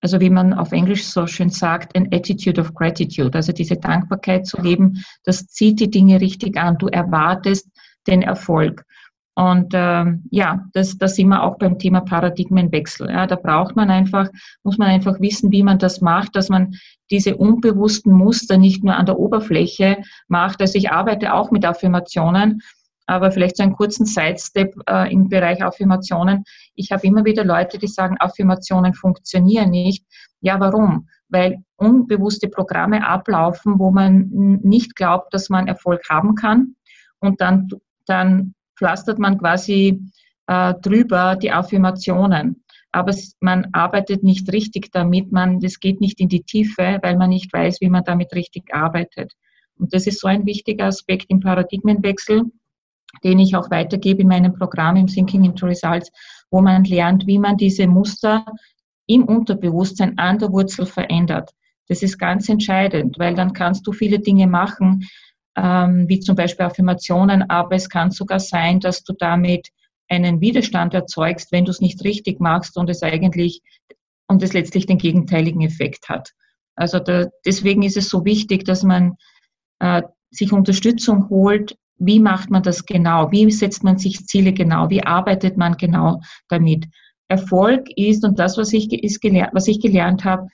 also 0.00 0.20
wie 0.20 0.30
man 0.30 0.52
auf 0.52 0.72
Englisch 0.72 1.04
so 1.04 1.26
schön 1.26 1.50
sagt, 1.50 1.96
an 1.96 2.08
attitude 2.12 2.60
of 2.60 2.74
gratitude, 2.74 3.34
also 3.34 3.52
diese 3.52 3.76
Dankbarkeit 3.76 4.46
zu 4.46 4.60
leben, 4.60 5.04
das 5.24 5.46
zieht 5.46 5.80
die 5.80 5.90
Dinge 5.90 6.20
richtig 6.20 6.56
an. 6.56 6.78
Du 6.78 6.88
erwartest 6.88 7.68
den 8.06 8.22
Erfolg. 8.22 8.84
Und 9.40 9.72
ähm, 9.72 10.24
ja, 10.30 10.66
das, 10.74 10.98
das 10.98 11.16
sind 11.16 11.28
wir 11.28 11.42
auch 11.42 11.56
beim 11.56 11.78
Thema 11.78 12.02
Paradigmenwechsel. 12.02 13.08
Ja, 13.08 13.26
da 13.26 13.36
braucht 13.36 13.74
man 13.74 13.90
einfach, 13.90 14.28
muss 14.64 14.76
man 14.76 14.88
einfach 14.88 15.18
wissen, 15.18 15.50
wie 15.50 15.62
man 15.62 15.78
das 15.78 16.02
macht, 16.02 16.36
dass 16.36 16.50
man 16.50 16.74
diese 17.10 17.38
unbewussten 17.38 18.12
Muster 18.12 18.58
nicht 18.58 18.84
nur 18.84 18.94
an 18.94 19.06
der 19.06 19.18
Oberfläche 19.18 19.96
macht. 20.28 20.60
Also 20.60 20.76
ich 20.76 20.90
arbeite 20.90 21.32
auch 21.32 21.50
mit 21.50 21.64
Affirmationen, 21.64 22.60
aber 23.06 23.32
vielleicht 23.32 23.56
so 23.56 23.62
einen 23.62 23.72
kurzen 23.72 24.04
Sidestep 24.04 24.74
äh, 24.86 25.10
im 25.10 25.30
Bereich 25.30 25.64
Affirmationen. 25.64 26.44
Ich 26.74 26.92
habe 26.92 27.06
immer 27.06 27.24
wieder 27.24 27.42
Leute, 27.42 27.78
die 27.78 27.88
sagen, 27.88 28.16
Affirmationen 28.18 28.92
funktionieren 28.92 29.70
nicht. 29.70 30.04
Ja, 30.42 30.60
warum? 30.60 31.08
weil 31.32 31.62
unbewusste 31.76 32.48
Programme 32.48 33.06
ablaufen, 33.06 33.78
wo 33.78 33.92
man 33.92 34.28
nicht 34.64 34.96
glaubt, 34.96 35.32
dass 35.32 35.48
man 35.48 35.68
Erfolg 35.68 36.02
haben 36.10 36.34
kann. 36.34 36.74
Und 37.20 37.40
dann, 37.40 37.68
dann 38.04 38.54
pflastert 38.80 39.18
man 39.18 39.38
quasi 39.38 40.00
äh, 40.46 40.74
drüber 40.82 41.36
die 41.36 41.52
Affirmationen. 41.52 42.64
Aber 42.92 43.14
man 43.40 43.68
arbeitet 43.72 44.24
nicht 44.24 44.52
richtig 44.52 44.90
damit, 44.90 45.30
man, 45.30 45.60
das 45.60 45.78
geht 45.78 46.00
nicht 46.00 46.18
in 46.18 46.28
die 46.28 46.42
Tiefe, 46.42 46.98
weil 47.02 47.16
man 47.16 47.30
nicht 47.30 47.52
weiß, 47.52 47.80
wie 47.80 47.90
man 47.90 48.02
damit 48.04 48.32
richtig 48.34 48.74
arbeitet. 48.74 49.32
Und 49.78 49.94
das 49.94 50.06
ist 50.06 50.20
so 50.20 50.26
ein 50.26 50.44
wichtiger 50.44 50.86
Aspekt 50.86 51.26
im 51.28 51.40
Paradigmenwechsel, 51.40 52.42
den 53.22 53.38
ich 53.38 53.54
auch 53.54 53.70
weitergebe 53.70 54.22
in 54.22 54.28
meinem 54.28 54.54
Programm 54.54 54.96
im 54.96 55.06
Thinking 55.06 55.44
into 55.44 55.66
Results, 55.66 56.10
wo 56.50 56.60
man 56.60 56.84
lernt, 56.84 57.26
wie 57.26 57.38
man 57.38 57.56
diese 57.56 57.86
Muster 57.86 58.44
im 59.06 59.24
Unterbewusstsein 59.24 60.18
an 60.18 60.38
der 60.38 60.50
Wurzel 60.50 60.86
verändert. 60.86 61.50
Das 61.88 62.02
ist 62.02 62.18
ganz 62.18 62.48
entscheidend, 62.48 63.18
weil 63.18 63.34
dann 63.34 63.52
kannst 63.52 63.86
du 63.86 63.92
viele 63.92 64.20
Dinge 64.20 64.46
machen, 64.46 65.06
wie 65.62 66.20
zum 66.20 66.36
Beispiel 66.36 66.66
Affirmationen, 66.66 67.48
aber 67.50 67.76
es 67.76 67.88
kann 67.88 68.10
sogar 68.10 68.40
sein, 68.40 68.80
dass 68.80 69.02
du 69.02 69.12
damit 69.18 69.68
einen 70.08 70.40
Widerstand 70.40 70.94
erzeugst, 70.94 71.52
wenn 71.52 71.64
du 71.64 71.70
es 71.70 71.80
nicht 71.80 72.02
richtig 72.04 72.40
machst 72.40 72.76
und 72.76 72.90
es 72.90 73.02
eigentlich 73.02 73.60
und 74.28 74.42
es 74.42 74.52
letztlich 74.52 74.86
den 74.86 74.98
gegenteiligen 74.98 75.60
Effekt 75.60 76.08
hat. 76.08 76.30
Also 76.76 76.98
da, 76.98 77.26
deswegen 77.44 77.82
ist 77.82 77.96
es 77.96 78.08
so 78.08 78.24
wichtig, 78.24 78.64
dass 78.64 78.82
man 78.82 79.16
äh, 79.80 80.02
sich 80.30 80.52
Unterstützung 80.52 81.28
holt. 81.28 81.76
Wie 81.98 82.20
macht 82.20 82.50
man 82.50 82.62
das 82.62 82.86
genau? 82.86 83.30
Wie 83.30 83.50
setzt 83.50 83.84
man 83.84 83.98
sich 83.98 84.26
Ziele 84.26 84.52
genau? 84.52 84.88
Wie 84.88 85.02
arbeitet 85.02 85.56
man 85.56 85.76
genau 85.76 86.20
damit? 86.48 86.86
Erfolg 87.28 87.86
ist, 87.96 88.24
und 88.24 88.38
das, 88.38 88.56
was 88.56 88.72
ich, 88.72 88.92
ist 88.92 89.20
gelernt, 89.20 89.52
was 89.52 89.68
ich 89.68 89.80
gelernt 89.80 90.24
habe, 90.24 90.48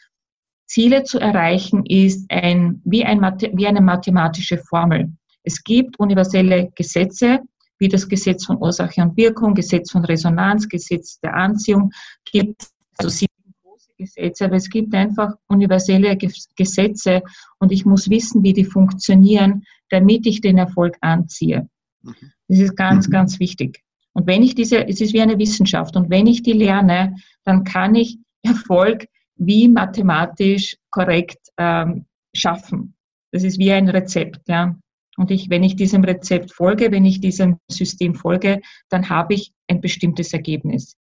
Ziele 0.66 1.04
zu 1.04 1.18
erreichen, 1.18 1.84
ist 1.86 2.26
ein, 2.30 2.80
wie, 2.84 3.04
ein, 3.04 3.20
wie 3.20 3.66
eine 3.66 3.80
mathematische 3.80 4.58
Formel. 4.58 5.12
Es 5.42 5.62
gibt 5.62 5.98
universelle 5.98 6.70
Gesetze, 6.74 7.40
wie 7.78 7.88
das 7.88 8.08
Gesetz 8.08 8.46
von 8.46 8.58
Ursache 8.58 9.02
und 9.02 9.16
Wirkung, 9.16 9.54
Gesetz 9.54 9.92
von 9.92 10.04
Resonanz, 10.04 10.68
Gesetz 10.68 11.20
der 11.20 11.34
Anziehung, 11.34 11.90
gibt 12.24 12.66
also 12.98 13.10
sieben 13.10 13.32
große 13.62 13.92
Gesetze, 13.96 14.46
aber 14.46 14.56
es 14.56 14.68
gibt 14.68 14.94
einfach 14.94 15.34
universelle 15.46 16.16
Gesetze 16.56 17.22
und 17.58 17.70
ich 17.70 17.84
muss 17.84 18.08
wissen, 18.08 18.42
wie 18.42 18.54
die 18.54 18.64
funktionieren, 18.64 19.62
damit 19.90 20.26
ich 20.26 20.40
den 20.40 20.58
Erfolg 20.58 20.96
anziehe. 21.00 21.68
Mhm. 22.02 22.14
Das 22.48 22.58
ist 22.58 22.76
ganz, 22.76 23.08
mhm. 23.08 23.12
ganz 23.12 23.38
wichtig. 23.38 23.82
Und 24.14 24.26
wenn 24.26 24.42
ich 24.42 24.54
diese, 24.54 24.88
es 24.88 25.00
ist 25.00 25.12
wie 25.12 25.20
eine 25.20 25.38
Wissenschaft, 25.38 25.94
und 25.94 26.08
wenn 26.08 26.26
ich 26.26 26.42
die 26.42 26.54
lerne, 26.54 27.16
dann 27.44 27.64
kann 27.64 27.94
ich 27.94 28.18
Erfolg 28.42 29.06
wie 29.36 29.68
mathematisch 29.68 30.76
korrekt 30.90 31.38
ähm, 31.58 32.06
schaffen. 32.34 32.94
Das 33.32 33.42
ist 33.42 33.58
wie 33.58 33.72
ein 33.72 33.88
Rezept, 33.88 34.48
ja. 34.48 34.76
Und 35.16 35.30
ich, 35.30 35.48
wenn 35.48 35.62
ich 35.62 35.76
diesem 35.76 36.04
Rezept 36.04 36.52
folge, 36.52 36.92
wenn 36.92 37.06
ich 37.06 37.20
diesem 37.20 37.58
System 37.68 38.14
folge, 38.14 38.60
dann 38.90 39.08
habe 39.08 39.34
ich 39.34 39.52
ein 39.68 39.80
bestimmtes 39.80 40.32
Ergebnis. 40.32 40.96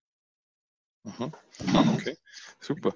Mhm. 1.04 1.34
Okay, 1.96 2.18
super. 2.60 2.94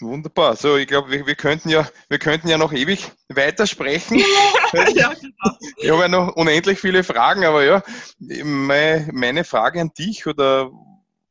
Wunderbar. 0.00 0.56
So, 0.56 0.76
ich 0.76 0.86
glaube, 0.86 1.10
wir, 1.10 1.26
wir, 1.26 1.34
könnten 1.34 1.70
ja, 1.70 1.88
wir 2.08 2.18
könnten 2.18 2.48
ja 2.48 2.58
noch 2.58 2.72
ewig 2.72 3.10
weitersprechen. 3.30 4.18
ja, 4.94 5.14
genau. 5.14 5.56
Ich 5.78 5.90
habe 5.90 6.02
ja 6.02 6.08
noch 6.08 6.36
unendlich 6.36 6.80
viele 6.80 7.02
Fragen, 7.04 7.44
aber 7.44 7.64
ja, 7.64 7.82
meine 8.18 9.44
Frage 9.44 9.80
an 9.80 9.92
dich 9.98 10.26
oder 10.26 10.70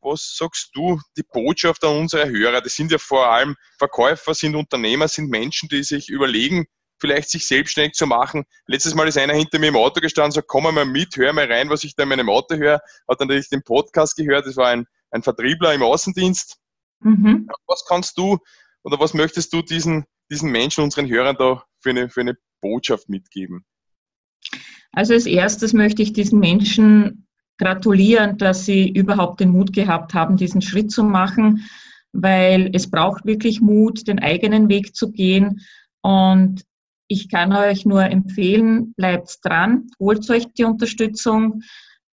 was 0.05 0.35
sagst 0.37 0.69
du, 0.73 0.99
die 1.17 1.23
Botschaft 1.23 1.83
an 1.83 1.97
unsere 1.97 2.29
Hörer? 2.29 2.61
Das 2.61 2.75
sind 2.75 2.91
ja 2.91 2.97
vor 2.97 3.27
allem 3.27 3.55
Verkäufer, 3.77 4.33
sind 4.33 4.55
Unternehmer, 4.55 5.07
sind 5.07 5.29
Menschen, 5.29 5.67
die 5.67 5.83
sich 5.83 6.07
überlegen, 6.09 6.65
vielleicht 6.99 7.29
sich 7.29 7.45
selbstständig 7.45 7.93
zu 7.93 8.07
machen. 8.07 8.45
Letztes 8.67 8.95
Mal 8.95 9.07
ist 9.07 9.17
einer 9.17 9.33
hinter 9.33 9.59
mir 9.59 9.67
im 9.67 9.75
Auto 9.75 9.99
gestanden, 9.99 10.31
sagt, 10.31 10.47
komm 10.47 10.63
mal 10.63 10.85
mit, 10.85 11.17
hör 11.17 11.33
mal 11.33 11.51
rein, 11.51 11.69
was 11.69 11.83
ich 11.83 11.95
da 11.95 12.03
in 12.03 12.09
meinem 12.09 12.29
Auto 12.29 12.55
höre. 12.55 12.79
Hat 13.09 13.19
dann 13.19 13.27
natürlich 13.27 13.49
den 13.49 13.63
Podcast 13.63 14.15
gehört, 14.15 14.45
das 14.47 14.55
war 14.55 14.69
ein, 14.69 14.85
ein 15.11 15.23
Vertriebler 15.23 15.73
im 15.73 15.83
Außendienst 15.83 16.59
Mhm. 17.05 17.47
Was 17.67 17.85
kannst 17.87 18.17
du 18.17 18.39
oder 18.83 18.99
was 18.99 19.13
möchtest 19.13 19.53
du 19.53 19.61
diesen, 19.61 20.05
diesen 20.31 20.51
Menschen, 20.51 20.83
unseren 20.83 21.07
Hörern 21.07 21.35
da 21.37 21.63
für 21.79 21.91
eine, 21.91 22.09
für 22.09 22.21
eine 22.21 22.37
Botschaft 22.61 23.09
mitgeben? 23.09 23.65
Also 24.91 25.13
als 25.13 25.25
erstes 25.25 25.73
möchte 25.73 26.01
ich 26.01 26.13
diesen 26.13 26.39
Menschen 26.39 27.24
gratulieren, 27.57 28.37
dass 28.37 28.65
sie 28.65 28.89
überhaupt 28.89 29.39
den 29.39 29.49
Mut 29.49 29.73
gehabt 29.73 30.13
haben, 30.13 30.37
diesen 30.37 30.61
Schritt 30.61 30.91
zu 30.91 31.03
machen, 31.03 31.65
weil 32.11 32.69
es 32.73 32.89
braucht 32.89 33.25
wirklich 33.25 33.61
Mut, 33.61 34.07
den 34.07 34.19
eigenen 34.19 34.69
Weg 34.69 34.95
zu 34.95 35.11
gehen. 35.11 35.61
Und 36.01 36.63
ich 37.07 37.29
kann 37.29 37.53
euch 37.53 37.85
nur 37.85 38.03
empfehlen, 38.03 38.93
bleibt 38.95 39.37
dran, 39.43 39.87
holt 39.99 40.29
euch 40.29 40.45
die 40.53 40.63
Unterstützung, 40.63 41.61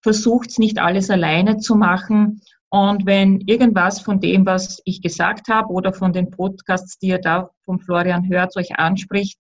versucht 0.01 0.59
nicht 0.59 0.79
alles 0.79 1.11
alleine 1.11 1.59
zu 1.59 1.77
machen 1.77 2.41
und 2.73 3.05
wenn 3.05 3.43
irgendwas 3.43 4.01
von 4.01 4.19
dem, 4.19 4.47
was 4.47 4.81
ich 4.87 5.03
gesagt 5.03 5.49
habe 5.49 5.71
oder 5.71 5.93
von 5.93 6.15
den 6.15 6.31
Podcasts, 6.31 6.99
die 6.99 7.09
ihr 7.09 7.19
da 7.19 7.51
vom 7.67 7.79
Florian 7.79 8.27
hört, 8.31 8.57
euch 8.57 8.79
anspricht, 8.79 9.39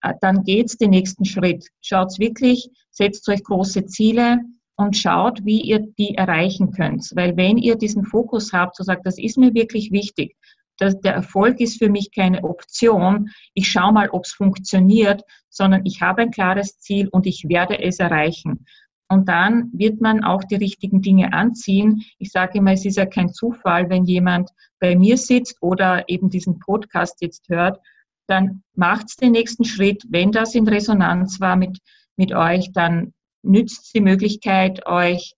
äh, 0.00 0.14
dann 0.22 0.44
geht's 0.44 0.78
den 0.78 0.88
nächsten 0.88 1.26
Schritt. 1.26 1.66
Schaut 1.82 2.18
wirklich, 2.18 2.70
setzt 2.90 3.28
euch 3.28 3.44
große 3.44 3.84
Ziele 3.84 4.38
und 4.78 4.96
schaut, 4.96 5.44
wie 5.44 5.60
ihr 5.60 5.80
die 5.98 6.14
erreichen 6.14 6.70
könnt. 6.70 7.10
Weil 7.14 7.36
wenn 7.36 7.58
ihr 7.58 7.76
diesen 7.76 8.04
Fokus 8.04 8.52
habt, 8.52 8.76
so 8.76 8.84
sagt, 8.84 9.06
das 9.06 9.18
ist 9.18 9.36
mir 9.36 9.52
wirklich 9.52 9.90
wichtig, 9.90 10.36
dass 10.78 11.00
der 11.00 11.14
Erfolg 11.14 11.60
ist 11.60 11.78
für 11.78 11.90
mich 11.90 12.10
keine 12.14 12.44
Option. 12.44 13.28
Ich 13.54 13.68
schaue 13.68 13.92
mal, 13.92 14.08
ob 14.10 14.24
es 14.24 14.32
funktioniert, 14.32 15.22
sondern 15.50 15.84
ich 15.84 16.00
habe 16.00 16.22
ein 16.22 16.30
klares 16.30 16.78
Ziel 16.78 17.08
und 17.08 17.26
ich 17.26 17.48
werde 17.48 17.82
es 17.82 17.98
erreichen. 17.98 18.64
Und 19.10 19.28
dann 19.28 19.70
wird 19.72 20.00
man 20.00 20.22
auch 20.22 20.44
die 20.44 20.54
richtigen 20.54 21.02
Dinge 21.02 21.32
anziehen. 21.32 22.02
Ich 22.18 22.30
sage 22.30 22.58
immer, 22.58 22.72
es 22.72 22.84
ist 22.84 22.98
ja 22.98 23.06
kein 23.06 23.32
Zufall, 23.32 23.90
wenn 23.90 24.04
jemand 24.04 24.50
bei 24.78 24.94
mir 24.94 25.16
sitzt 25.16 25.56
oder 25.60 26.08
eben 26.08 26.30
diesen 26.30 26.60
Podcast 26.60 27.16
jetzt 27.20 27.48
hört, 27.48 27.80
dann 28.28 28.62
macht 28.76 29.20
den 29.20 29.32
nächsten 29.32 29.64
Schritt. 29.64 30.04
Wenn 30.08 30.30
das 30.30 30.54
in 30.54 30.68
Resonanz 30.68 31.40
war 31.40 31.56
mit, 31.56 31.78
mit 32.16 32.32
euch, 32.32 32.70
dann 32.72 33.12
nützt 33.48 33.94
die 33.94 34.00
Möglichkeit, 34.00 34.86
euch 34.86 35.34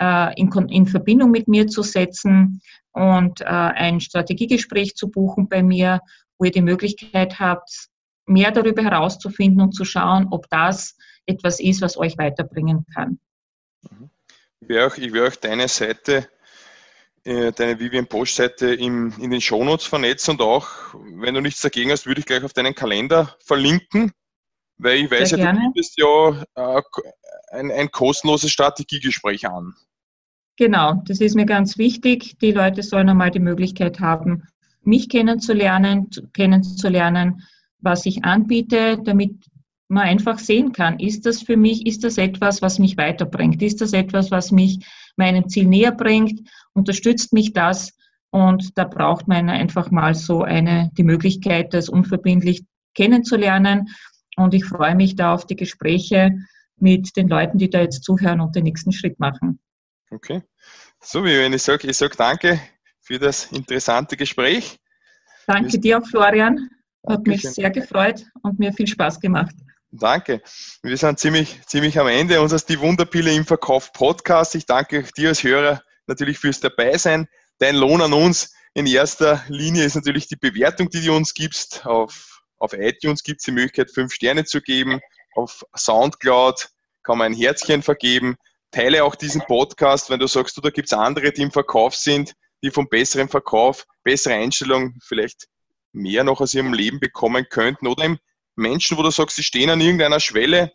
äh, 0.00 0.38
in, 0.40 0.50
in 0.68 0.86
Verbindung 0.86 1.30
mit 1.30 1.48
mir 1.48 1.66
zu 1.66 1.82
setzen 1.82 2.60
und 2.92 3.40
äh, 3.40 3.44
ein 3.44 4.00
Strategiegespräch 4.00 4.94
zu 4.94 5.10
buchen 5.10 5.48
bei 5.48 5.62
mir, 5.62 6.00
wo 6.38 6.44
ihr 6.44 6.52
die 6.52 6.62
Möglichkeit 6.62 7.38
habt, 7.40 7.88
mehr 8.26 8.50
darüber 8.50 8.82
herauszufinden 8.82 9.60
und 9.60 9.72
zu 9.72 9.84
schauen, 9.84 10.28
ob 10.30 10.48
das 10.50 10.96
etwas 11.26 11.60
ist, 11.60 11.80
was 11.80 11.96
euch 11.96 12.18
weiterbringen 12.18 12.84
kann. 12.94 13.18
Ich 14.60 14.68
werde 14.68 14.86
auch, 14.86 14.96
ich 14.96 15.12
werde 15.12 15.28
auch 15.28 15.36
deine 15.36 15.68
Seite, 15.68 16.28
äh, 17.24 17.52
deine 17.52 17.78
Vivian 17.78 18.06
Bosch-Seite 18.06 18.74
in 18.74 19.10
den 19.18 19.40
Shownotes 19.40 19.86
vernetzen 19.86 20.32
und 20.32 20.42
auch, 20.42 20.68
wenn 20.94 21.34
du 21.34 21.40
nichts 21.40 21.60
dagegen 21.60 21.90
hast, 21.90 22.06
würde 22.06 22.20
ich 22.20 22.26
gleich 22.26 22.44
auf 22.44 22.52
deinen 22.52 22.74
Kalender 22.74 23.36
verlinken, 23.40 24.12
weil 24.78 24.98
ich 24.98 25.10
weiß 25.10 25.30
Sehr 25.30 25.38
ja, 25.38 25.44
gerne. 25.46 25.60
du 25.60 25.72
bietest 25.72 25.98
ja 25.98 26.76
äh, 26.76 26.82
ein, 27.54 27.70
ein 27.70 27.90
kostenloses 27.90 28.50
Strategiegespräch 28.50 29.48
an. 29.48 29.74
Genau, 30.56 31.02
das 31.06 31.20
ist 31.20 31.34
mir 31.34 31.46
ganz 31.46 31.78
wichtig. 31.78 32.36
Die 32.40 32.52
Leute 32.52 32.82
sollen 32.82 33.08
einmal 33.08 33.30
die 33.30 33.40
Möglichkeit 33.40 34.00
haben, 34.00 34.44
mich 34.82 35.08
kennenzulernen, 35.08 36.10
kennenzulernen, 36.32 37.42
was 37.80 38.06
ich 38.06 38.24
anbiete, 38.24 38.98
damit 39.02 39.32
man 39.88 40.04
einfach 40.04 40.38
sehen 40.38 40.72
kann, 40.72 40.98
ist 40.98 41.26
das 41.26 41.42
für 41.42 41.56
mich, 41.56 41.86
ist 41.86 42.04
das 42.04 42.18
etwas, 42.18 42.62
was 42.62 42.78
mich 42.78 42.96
weiterbringt? 42.96 43.62
Ist 43.62 43.80
das 43.80 43.92
etwas, 43.92 44.30
was 44.30 44.50
mich 44.50 44.84
meinem 45.16 45.48
Ziel 45.48 45.66
näher 45.66 45.92
bringt? 45.92 46.48
Unterstützt 46.72 47.32
mich 47.32 47.52
das? 47.52 47.92
Und 48.30 48.76
da 48.76 48.84
braucht 48.84 49.28
man 49.28 49.48
einfach 49.48 49.90
mal 49.90 50.14
so 50.14 50.42
eine, 50.42 50.90
die 50.96 51.04
Möglichkeit, 51.04 51.74
das 51.74 51.88
unverbindlich 51.88 52.64
kennenzulernen. 52.94 53.88
Und 54.36 54.54
ich 54.54 54.64
freue 54.64 54.96
mich 54.96 55.14
da 55.14 55.34
auf 55.34 55.46
die 55.46 55.56
Gespräche 55.56 56.38
mit 56.84 57.16
den 57.16 57.28
Leuten, 57.28 57.58
die 57.58 57.70
da 57.70 57.80
jetzt 57.80 58.04
zuhören 58.04 58.40
und 58.40 58.54
den 58.54 58.64
nächsten 58.64 58.92
Schritt 58.92 59.18
machen. 59.18 59.58
Okay. 60.10 60.42
So, 61.00 61.24
wie 61.24 61.36
wenn 61.38 61.52
ich 61.52 61.62
sage, 61.62 61.88
ich 61.88 61.96
sage 61.96 62.16
danke 62.16 62.60
für 63.00 63.18
das 63.18 63.50
interessante 63.50 64.16
Gespräch. 64.16 64.78
Danke 65.46 65.78
dir 65.78 65.98
auch, 65.98 66.06
Florian. 66.06 66.68
Hat 67.06 67.26
mich 67.26 67.42
sehr 67.42 67.70
gefreut 67.70 68.24
und 68.42 68.58
mir 68.58 68.72
viel 68.72 68.86
Spaß 68.86 69.20
gemacht. 69.20 69.54
Danke. 69.90 70.42
Wir 70.82 70.96
sind 70.96 71.18
ziemlich, 71.18 71.60
ziemlich 71.66 71.98
am 71.98 72.08
Ende 72.08 72.40
unseres 72.40 72.66
Die 72.66 72.80
Wunderpille 72.80 73.32
im 73.34 73.44
Verkauf 73.44 73.92
Podcast. 73.92 74.54
Ich 74.54 74.66
danke 74.66 75.04
dir 75.16 75.28
als 75.30 75.42
Hörer 75.42 75.82
natürlich 76.06 76.38
fürs 76.38 76.60
Dabeisein. 76.60 77.28
Dein 77.58 77.76
Lohn 77.76 78.02
an 78.02 78.12
uns 78.12 78.54
in 78.74 78.86
erster 78.86 79.42
Linie 79.48 79.84
ist 79.84 79.94
natürlich 79.94 80.26
die 80.28 80.36
Bewertung, 80.36 80.90
die 80.90 81.04
du 81.04 81.14
uns 81.14 81.32
gibst. 81.32 81.86
Auf, 81.86 82.42
auf 82.58 82.72
iTunes 82.72 83.22
gibt 83.22 83.40
es 83.40 83.44
die 83.44 83.52
Möglichkeit, 83.52 83.90
fünf 83.90 84.12
Sterne 84.12 84.44
zu 84.44 84.60
geben. 84.60 85.00
Auf 85.36 85.64
Soundcloud 85.76 86.68
kann 87.04 87.18
man 87.18 87.32
ein 87.32 87.38
Herzchen 87.38 87.82
vergeben. 87.82 88.36
Teile 88.70 89.04
auch 89.04 89.14
diesen 89.14 89.42
Podcast, 89.42 90.10
wenn 90.10 90.18
du 90.18 90.26
sagst, 90.26 90.56
du, 90.56 90.60
da 90.60 90.70
gibt 90.70 90.88
es 90.88 90.92
andere, 90.92 91.32
die 91.32 91.42
im 91.42 91.52
Verkauf 91.52 91.94
sind, 91.94 92.34
die 92.62 92.70
vom 92.70 92.88
besseren 92.88 93.28
Verkauf, 93.28 93.86
bessere 94.02 94.34
Einstellung 94.34 94.94
vielleicht 95.04 95.46
mehr 95.92 96.24
noch 96.24 96.40
aus 96.40 96.54
ihrem 96.54 96.72
Leben 96.72 96.98
bekommen 96.98 97.46
könnten 97.48 97.86
oder 97.86 98.04
eben 98.04 98.18
Menschen, 98.56 98.96
wo 98.98 99.02
du 99.02 99.10
sagst, 99.10 99.36
sie 99.36 99.42
stehen 99.42 99.70
an 99.70 99.80
irgendeiner 99.80 100.20
Schwelle, 100.20 100.72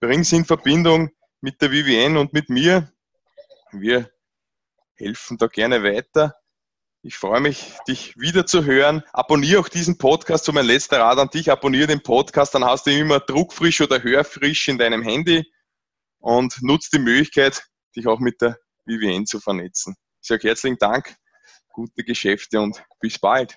bring 0.00 0.24
sie 0.24 0.36
in 0.36 0.44
Verbindung 0.44 1.10
mit 1.40 1.60
der 1.60 1.70
Vivienne 1.70 2.18
und 2.18 2.32
mit 2.32 2.48
mir. 2.48 2.92
Wir 3.72 4.10
helfen 4.94 5.38
da 5.38 5.46
gerne 5.46 5.82
weiter. 5.82 6.39
Ich 7.02 7.16
freue 7.16 7.40
mich, 7.40 7.78
dich 7.88 8.14
wieder 8.18 8.44
zu 8.44 8.66
hören. 8.66 9.02
Abonniere 9.14 9.60
auch 9.60 9.70
diesen 9.70 9.96
Podcast. 9.96 10.44
So 10.44 10.52
mein 10.52 10.66
letzter 10.66 11.00
Rat 11.00 11.16
an 11.16 11.30
dich. 11.30 11.50
Abonniere 11.50 11.86
den 11.86 12.02
Podcast, 12.02 12.54
dann 12.54 12.62
hast 12.62 12.86
du 12.86 12.90
ihn 12.90 12.98
immer 13.00 13.20
druckfrisch 13.20 13.80
oder 13.80 14.02
hörfrisch 14.02 14.68
in 14.68 14.76
deinem 14.76 15.02
Handy 15.02 15.50
und 16.18 16.60
nutze 16.60 16.90
die 16.92 16.98
Möglichkeit, 16.98 17.66
dich 17.96 18.06
auch 18.06 18.18
mit 18.18 18.42
der 18.42 18.58
Vivienne 18.84 19.24
zu 19.24 19.40
vernetzen. 19.40 19.96
Ich 20.20 20.28
sage 20.28 20.46
herzlichen 20.48 20.76
Dank, 20.78 21.16
gute 21.72 22.04
Geschäfte 22.04 22.60
und 22.60 22.82
bis 23.00 23.18
bald. 23.18 23.56